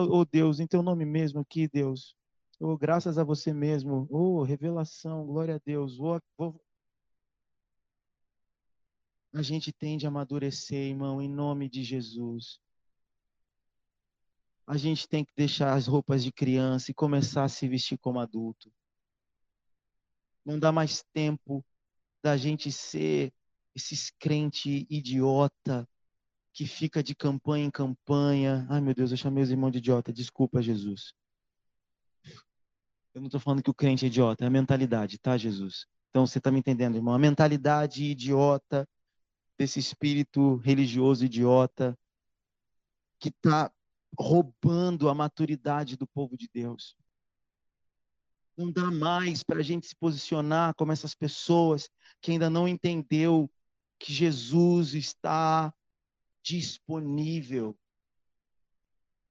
[0.10, 2.16] oh Deus, em teu nome mesmo aqui, Deus.
[2.60, 4.08] Oh, graças a você mesmo.
[4.10, 5.98] Oh, revelação, glória a Deus.
[6.00, 6.54] Oh.
[9.34, 12.60] A gente tende a amadurecer, irmão, em nome de Jesus.
[14.66, 18.20] A gente tem que deixar as roupas de criança e começar a se vestir como
[18.20, 18.72] adulto.
[20.46, 21.66] Não dá mais tempo
[22.22, 23.34] da gente ser
[23.76, 25.88] esses crente idiota
[26.54, 28.68] que fica de campanha em campanha.
[28.70, 30.14] Ai, meu Deus, eu chamei os irmãos de idiota.
[30.14, 31.14] Desculpa, Jesus.
[33.14, 35.86] Eu não estou falando que o crente é idiota, é a mentalidade, tá, Jesus?
[36.10, 37.14] Então você está me entendendo, irmão?
[37.14, 38.88] A mentalidade idiota
[39.58, 41.98] desse espírito religioso idiota
[43.20, 43.72] que está
[44.18, 46.96] roubando a maturidade do povo de Deus.
[48.56, 51.90] Não dá mais para a gente se posicionar como essas pessoas
[52.22, 53.50] que ainda não entendeu
[54.00, 55.74] que Jesus está
[56.44, 57.78] disponível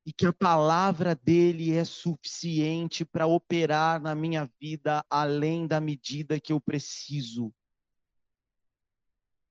[0.04, 6.40] e que a palavra dele é suficiente para operar na minha vida além da medida
[6.40, 7.54] que eu preciso.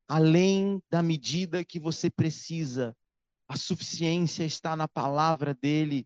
[0.08, 2.96] Além da medida que você precisa,
[3.48, 6.06] a suficiência está na palavra dele.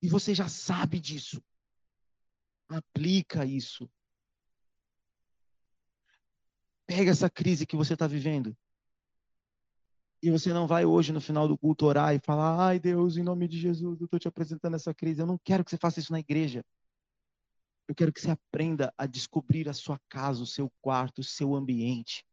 [0.00, 1.42] E você já sabe disso.
[2.72, 3.88] Aplica isso.
[6.86, 8.56] Pega essa crise que você está vivendo.
[10.22, 13.22] E você não vai hoje, no final do culto, orar e falar: ai Deus, em
[13.22, 15.20] nome de Jesus, eu estou te apresentando essa crise.
[15.20, 16.64] Eu não quero que você faça isso na igreja.
[17.88, 21.54] Eu quero que você aprenda a descobrir a sua casa, o seu quarto, o seu
[21.54, 22.24] ambiente.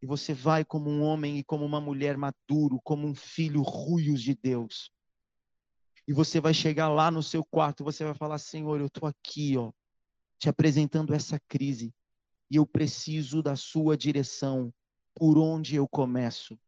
[0.00, 4.22] E você vai como um homem e como uma mulher maduro, como um filho ruios
[4.22, 4.90] de Deus.
[6.10, 9.56] E você vai chegar lá no seu quarto, você vai falar: Senhor, eu estou aqui,
[9.56, 9.70] ó,
[10.40, 11.94] te apresentando essa crise,
[12.50, 14.74] e eu preciso da sua direção.
[15.14, 16.58] Por onde eu começo?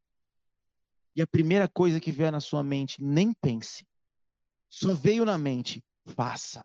[1.16, 3.84] E a primeira coisa que vier na sua mente, nem pense.
[4.70, 6.64] Só veio na mente, faça.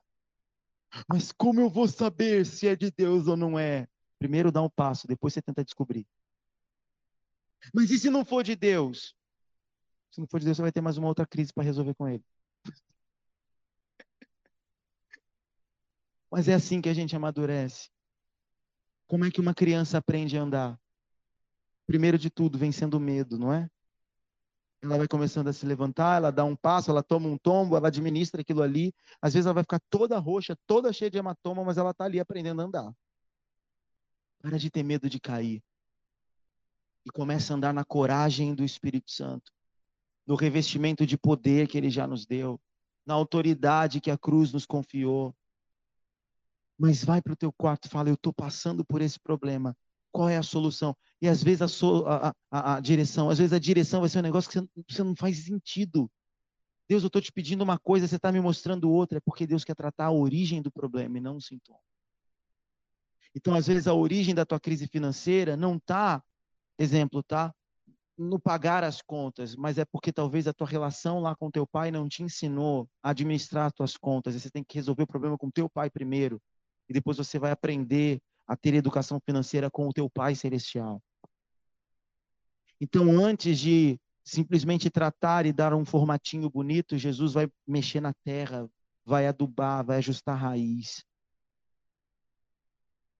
[1.09, 3.87] Mas como eu vou saber se é de Deus ou não é?
[4.19, 6.05] Primeiro dá um passo, depois você tenta descobrir.
[7.73, 9.15] Mas e se não for de Deus?
[10.11, 12.07] Se não for de Deus, você vai ter mais uma outra crise para resolver com
[12.07, 12.23] ele.
[16.29, 17.89] Mas é assim que a gente amadurece.
[19.07, 20.79] Como é que uma criança aprende a andar?
[21.87, 23.67] primeiro de tudo, vencendo o medo, não é?
[24.81, 27.87] Ela vai começando a se levantar, ela dá um passo, ela toma um tombo, ela
[27.87, 28.93] administra aquilo ali.
[29.19, 32.19] Às vezes ela vai ficar toda roxa, toda cheia de hematoma, mas ela está ali
[32.19, 32.93] aprendendo a andar.
[34.39, 35.63] Para de ter medo de cair.
[37.05, 39.51] E começa a andar na coragem do Espírito Santo,
[40.27, 42.59] no revestimento de poder que ele já nos deu,
[43.05, 45.33] na autoridade que a cruz nos confiou.
[46.77, 49.75] Mas vai para o teu quarto fala: Eu estou passando por esse problema.
[50.11, 50.95] Qual é a solução?
[51.21, 54.19] E às vezes a, so, a, a, a, direção, às vezes a direção vai ser
[54.19, 56.11] um negócio que você, você não faz sentido.
[56.87, 59.63] Deus, eu estou te pedindo uma coisa, você está me mostrando outra, é porque Deus
[59.63, 61.79] quer tratar a origem do problema e não o sintoma.
[63.35, 66.23] Então, às vezes, a origem da tua crise financeira não está,
[66.79, 67.53] exemplo, tá?
[68.17, 71.91] No pagar as contas, mas é porque talvez a tua relação lá com teu pai
[71.91, 74.33] não te ensinou a administrar as tuas contas.
[74.33, 76.41] E você tem que resolver o problema com teu pai primeiro.
[76.89, 81.01] E depois você vai aprender a ter educação financeira com o teu pai celestial.
[82.79, 88.69] Então, antes de simplesmente tratar e dar um formatinho bonito, Jesus vai mexer na terra,
[89.05, 91.03] vai adubar, vai ajustar a raiz.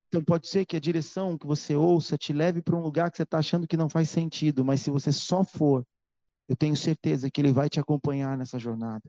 [0.08, 3.18] Então pode ser que a direção que você ouça te leve para um lugar que
[3.18, 5.86] você está achando que não faz sentido, mas se você só for,
[6.48, 9.04] eu tenho certeza que ele vai te acompanhar nessa jornada.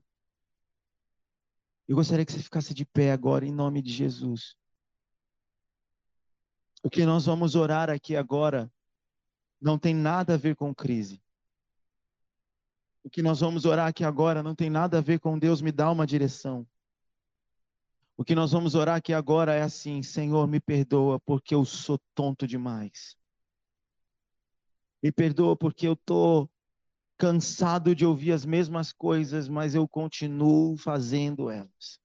[1.86, 4.56] Eu gostaria que você ficasse de pé agora em nome de Jesus.
[6.82, 8.70] O que nós vamos orar aqui agora
[9.60, 11.22] não tem nada a ver com crise.
[13.02, 15.72] O que nós vamos orar aqui agora não tem nada a ver com Deus me
[15.72, 16.66] dar uma direção.
[18.18, 22.00] O que nós vamos orar aqui agora é assim: Senhor, me perdoa porque eu sou
[22.16, 23.16] tonto demais.
[25.00, 26.50] Me perdoa porque eu estou
[27.16, 32.00] cansado de ouvir as mesmas coisas, mas eu continuo fazendo elas.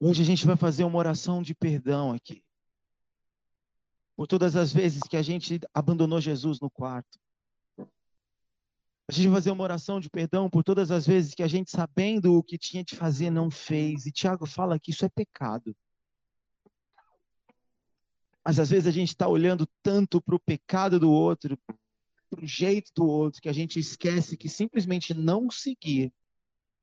[0.00, 2.42] Hoje a gente vai fazer uma oração de perdão aqui.
[4.16, 7.18] Por todas as vezes que a gente abandonou Jesus no quarto.
[9.08, 11.70] A gente vai fazer uma oração de perdão por todas as vezes que a gente,
[11.70, 14.04] sabendo o que tinha de fazer, não fez.
[14.04, 15.76] E Tiago fala que isso é pecado.
[18.44, 21.56] Mas às vezes a gente está olhando tanto para o pecado do outro,
[22.28, 26.12] para o jeito do outro, que a gente esquece que simplesmente não seguir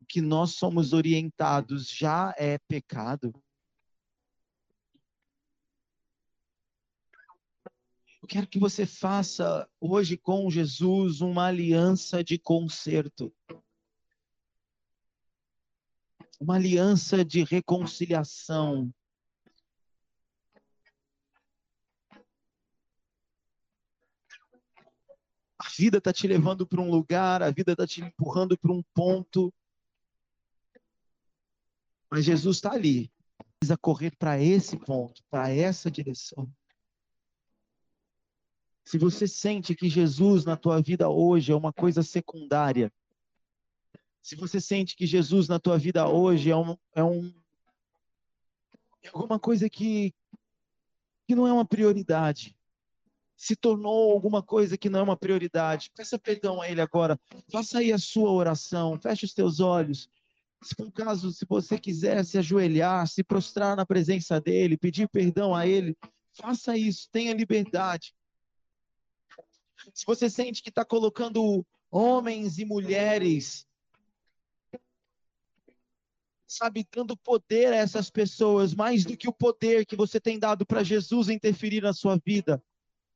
[0.01, 3.33] o que nós somos orientados já é pecado.
[8.23, 13.35] Eu quero que você faça hoje com Jesus uma aliança de conserto.
[16.39, 18.89] Uma aliança de reconciliação.
[25.59, 28.81] A vida está te levando para um lugar, a vida está te empurrando para um
[28.93, 29.53] ponto.
[32.09, 33.11] Mas Jesus está ali.
[33.59, 36.49] Precisa correr para esse ponto, para essa direção.
[38.93, 42.93] Se você sente que Jesus na tua vida hoje é uma coisa secundária,
[44.21, 47.33] se você sente que Jesus na tua vida hoje é um, é um
[49.01, 50.13] é alguma coisa que
[51.27, 52.55] que não é uma prioridade,
[53.35, 57.19] se tornou alguma coisa que não é uma prioridade, peça perdão a Ele agora,
[57.51, 60.07] faça aí a sua oração, feche os teus olhos.
[60.61, 65.55] Se por caso, se você quiser se ajoelhar, se prostrar na presença dEle, pedir perdão
[65.55, 65.97] a Ele,
[66.35, 68.13] faça isso, tenha liberdade
[69.93, 73.67] se você sente que está colocando homens e mulheres,
[76.47, 80.65] sabe, dando poder a essas pessoas, mais do que o poder que você tem dado
[80.65, 82.63] para Jesus interferir na sua vida.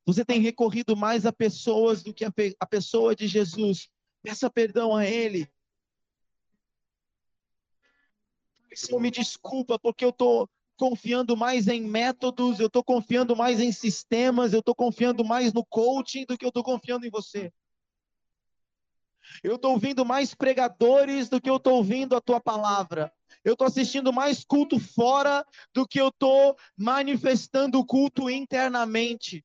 [0.05, 3.89] Você tem recorrido mais a pessoas do que a, a pessoa de Jesus.
[4.23, 5.47] Peça perdão a Ele.
[8.73, 13.71] Senhor, me desculpa, porque eu estou confiando mais em métodos, eu estou confiando mais em
[13.71, 17.51] sistemas, eu estou confiando mais no coaching do que eu estou confiando em você.
[19.43, 23.11] Eu estou ouvindo mais pregadores do que eu estou ouvindo a tua palavra.
[23.43, 29.43] Eu estou assistindo mais culto fora do que eu estou manifestando o culto internamente.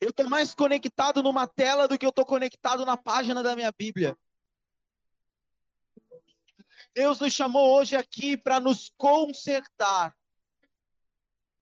[0.00, 3.72] Eu estou mais conectado numa tela do que eu estou conectado na página da minha
[3.72, 4.16] Bíblia.
[6.94, 10.14] Deus nos chamou hoje aqui para nos consertar.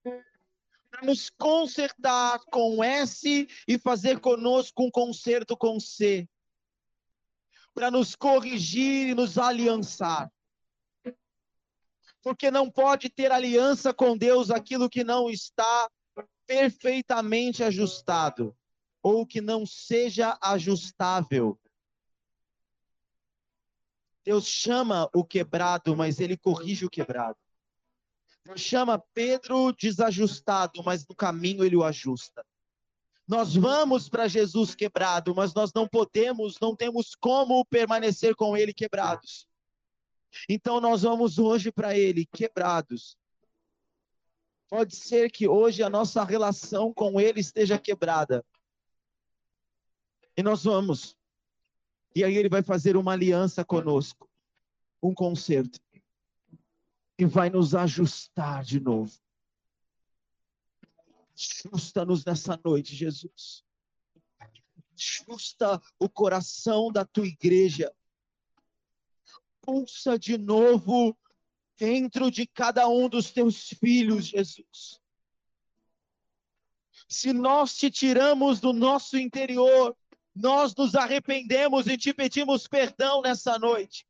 [0.02, 6.28] Para nos consertar com S e fazer conosco um conserto com C.
[7.72, 10.30] Para nos corrigir e nos aliançar.
[12.22, 15.88] Porque não pode ter aliança com Deus aquilo que não está
[16.44, 18.56] perfeitamente ajustado
[19.00, 21.59] ou que não seja ajustável.
[24.24, 27.38] Deus chama o quebrado, mas ele corrige o quebrado.
[28.44, 32.44] Deus chama Pedro desajustado, mas no caminho ele o ajusta.
[33.26, 38.74] Nós vamos para Jesus quebrado, mas nós não podemos, não temos como permanecer com ele
[38.74, 39.46] quebrados.
[40.48, 43.16] Então nós vamos hoje para ele quebrados.
[44.68, 48.44] Pode ser que hoje a nossa relação com ele esteja quebrada.
[50.36, 51.16] E nós vamos.
[52.14, 54.28] E aí ele vai fazer uma aliança conosco,
[55.02, 55.80] um concerto.
[57.18, 59.12] E vai nos ajustar de novo.
[61.34, 63.64] Ajusta-nos nessa noite, Jesus.
[64.94, 67.94] Ajusta o coração da tua igreja.
[69.60, 71.16] Pulsa de novo
[71.76, 75.00] dentro de cada um dos teus filhos, Jesus.
[77.08, 79.96] Se nós te tiramos do nosso interior,
[80.34, 84.06] nós nos arrependemos e te pedimos perdão nessa noite.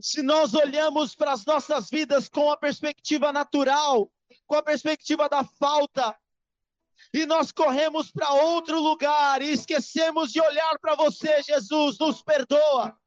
[0.00, 4.10] Se nós olhamos para as nossas vidas com a perspectiva natural,
[4.46, 6.18] com a perspectiva da falta,
[7.12, 12.98] e nós corremos para outro lugar e esquecemos de olhar para você, Jesus, nos perdoa.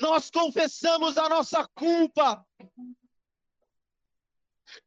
[0.00, 2.44] Nós confessamos a nossa culpa,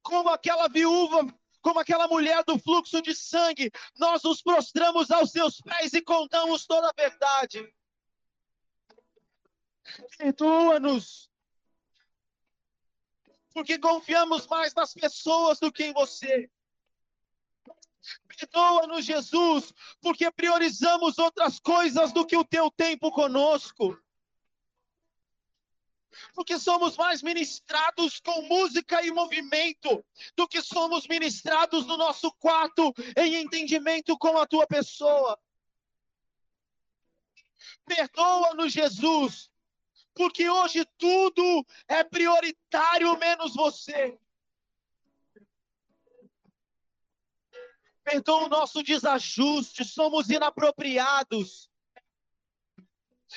[0.03, 5.62] como aquela viúva como aquela mulher do fluxo de sangue, nós nos prostramos aos seus
[5.62, 7.74] pés e contamos toda a verdade.
[10.18, 11.30] Perdoa-nos,
[13.53, 16.49] porque confiamos mais nas pessoas do que em você.
[18.28, 23.97] Perdoa-nos, Jesus, porque priorizamos outras coisas do que o teu tempo conosco
[26.34, 30.03] porque somos mais ministrados com música e movimento
[30.36, 35.39] do que somos ministrados no nosso quarto em entendimento com a tua pessoa.
[37.86, 39.51] Perdoa-nos, Jesus,
[40.14, 44.20] porque hoje tudo é prioritário menos você.
[48.03, 51.70] Perdoa o nosso desajuste, somos inapropriados.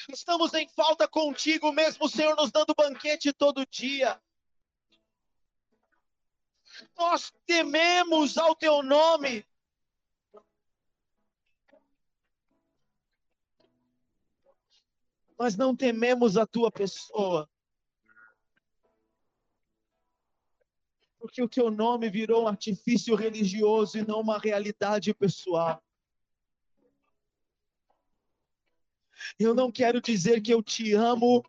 [0.08, 4.20] Estamos em falta contigo, mesmo o Senhor nos dando banquete todo dia.
[6.96, 9.46] Nós tememos ao teu nome.
[15.38, 17.48] Mas não tememos a tua pessoa.
[21.18, 25.83] Porque o teu nome virou um artifício religioso e não uma realidade pessoal.
[29.38, 31.44] Eu não quero dizer que eu te amo,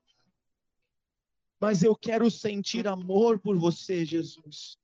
[1.59, 4.77] mas eu quero sentir amor por você, Jesus.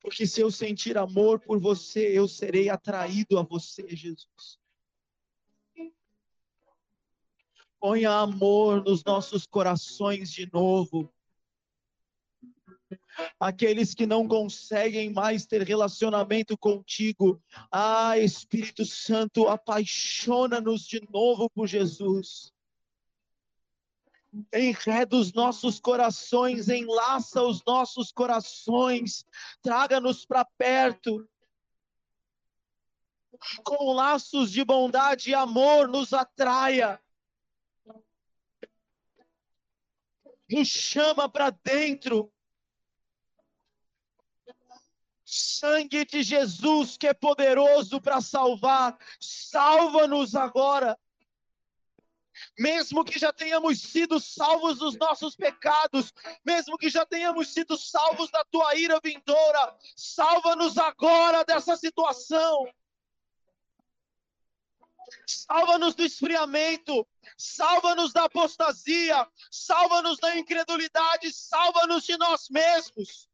[0.00, 4.58] Porque se eu sentir amor por você, eu serei atraído a você, Jesus.
[7.80, 11.12] Ponha amor nos nossos corações de novo
[13.38, 17.42] aqueles que não conseguem mais ter relacionamento contigo.
[17.70, 22.52] Ah, Espírito Santo, apaixona-nos de novo por Jesus.
[24.52, 29.24] Enreda os nossos corações, enlaça os nossos corações,
[29.62, 31.28] traga-nos para perto.
[33.64, 37.00] Com laços de bondade e amor, nos atraia.
[40.50, 42.32] Nos chama para dentro
[45.30, 50.98] sangue de Jesus que é poderoso para salvar, salva-nos agora.
[52.58, 56.14] Mesmo que já tenhamos sido salvos dos nossos pecados,
[56.44, 62.66] mesmo que já tenhamos sido salvos da tua ira vindoura, salva-nos agora dessa situação.
[65.26, 67.06] Salva-nos do esfriamento,
[67.36, 73.28] salva-nos da apostasia, salva-nos da incredulidade, salva-nos de nós mesmos.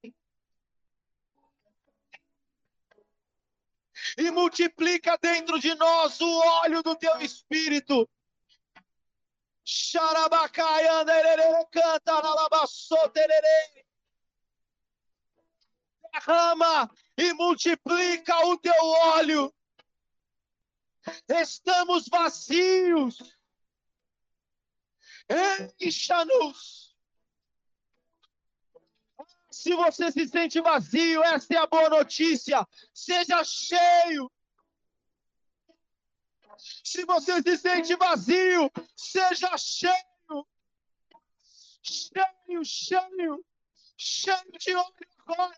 [4.17, 8.09] E multiplica dentro de nós o óleo do teu espírito.
[9.65, 11.05] Xarabacaia,
[11.71, 12.23] canta
[13.09, 13.85] tererê.
[16.13, 19.55] Derrama e multiplica o teu óleo.
[21.29, 23.19] Estamos vazios.
[25.81, 26.94] Encha-nos
[29.55, 32.67] se você se sente vazio, essa é a boa notícia.
[32.93, 34.31] Seja cheio.
[36.59, 40.47] Se você se sente vazio, seja cheio.
[41.83, 43.47] Cheio, cheio.
[43.97, 44.95] Cheio de óleo
[45.25, 45.57] agora.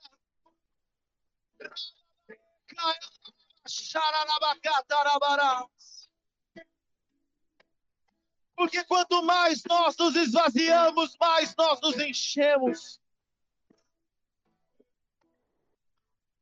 [8.55, 13.01] Porque quanto mais nós nos esvaziamos, mais nós nos enchemos.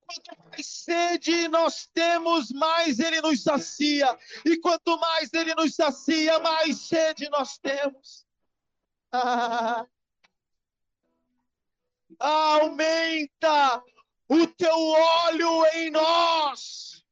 [0.06, 4.18] Quanto mais sede nós temos, mais Ele nos sacia.
[4.44, 8.26] E quanto mais Ele nos sacia, mais sede nós temos.
[9.12, 9.86] Ah,
[12.18, 13.82] aumenta
[14.28, 17.04] o teu óleo em nós.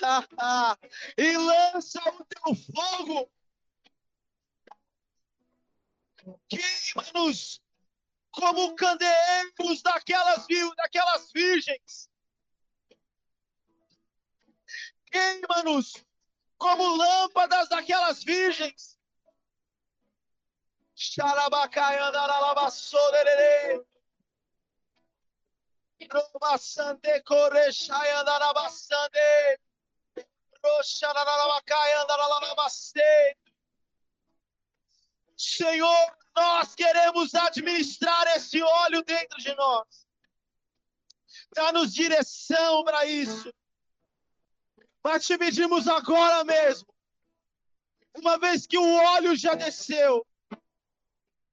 [1.16, 3.30] e lança o teu fogo.
[6.48, 7.63] Queima-nos
[8.34, 12.10] como candeeiros daquelas, daquelas virgens.
[15.10, 16.04] Queima-nos
[16.58, 18.98] como lâmpadas daquelas virgens.
[26.10, 29.60] Romassande correchai andarabassande.
[30.62, 33.36] Roxarabacai andaralabassende.
[35.36, 40.06] Senhor, nós queremos administrar esse óleo dentro de nós.
[41.54, 43.52] Dá-nos direção para isso.
[45.02, 46.88] Mas te pedimos agora mesmo,
[48.14, 50.26] uma vez que o óleo já desceu,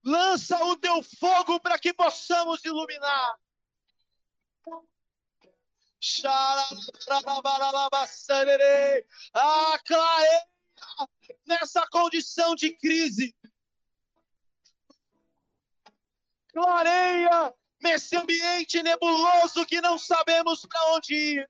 [0.03, 3.37] lança o teu fogo para que possamos iluminar.
[9.33, 10.47] Ah, clareia
[11.45, 13.35] nessa condição de crise.
[16.53, 21.49] Clareia nesse ambiente nebuloso que não sabemos para onde ir.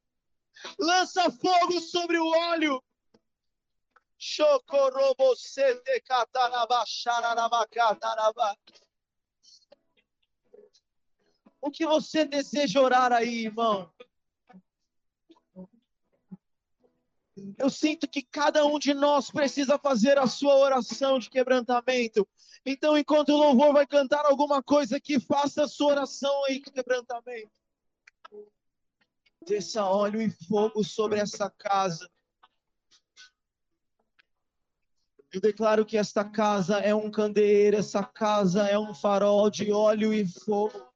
[0.80, 2.84] Lança fogo sobre o óleo.
[11.60, 13.92] O que você deseja orar aí, irmão?
[17.58, 22.28] Eu sinto que cada um de nós precisa fazer a sua oração de quebrantamento.
[22.66, 26.72] Então, enquanto o louvor vai cantar alguma coisa aqui, faça a sua oração aí de
[26.72, 27.52] quebrantamento.
[29.46, 32.10] Desça óleo e fogo sobre essa casa.
[35.32, 40.14] Eu declaro que esta casa é um candeeiro, essa casa é um farol de óleo
[40.14, 40.91] e fogo.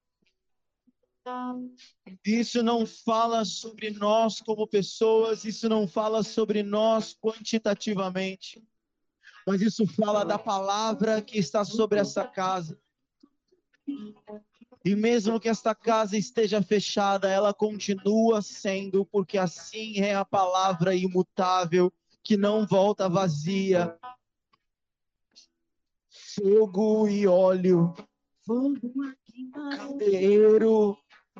[2.23, 8.63] Isso não fala sobre nós como pessoas, isso não fala sobre nós quantitativamente,
[9.45, 12.79] mas isso fala da palavra que está sobre essa casa.
[14.83, 20.93] E mesmo que esta casa esteja fechada, ela continua sendo, porque assim é a palavra
[20.93, 21.91] imutável
[22.23, 23.97] que não volta vazia.
[26.35, 27.95] Fogo e óleo,
[29.75, 30.95] candeeiro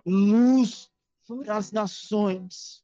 [0.06, 0.92] luz
[1.46, 2.84] das nações.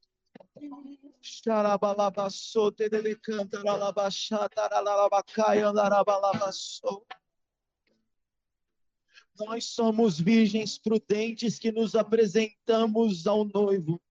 [9.39, 14.01] Nós somos virgens prudentes que nos apresentamos ao noivo,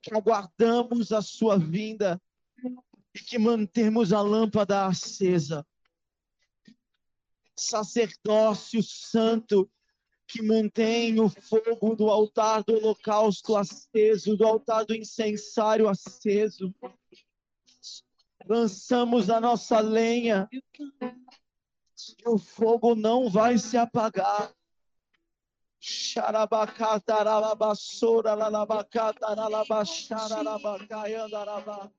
[0.00, 2.20] que aguardamos a sua vinda
[3.14, 5.66] e que mantemos a lâmpada acesa.
[7.56, 9.70] Sacerdócio santo
[10.26, 16.74] que mantém o fogo do altar do holocausto aceso, do altar do incensário aceso.
[18.48, 24.52] Lançamos a nossa lenha e o fogo não vai se apagar.
[25.78, 31.90] Xarabacata, ralabassora, lalabacata, ralabaxara, rabacaiandarabá.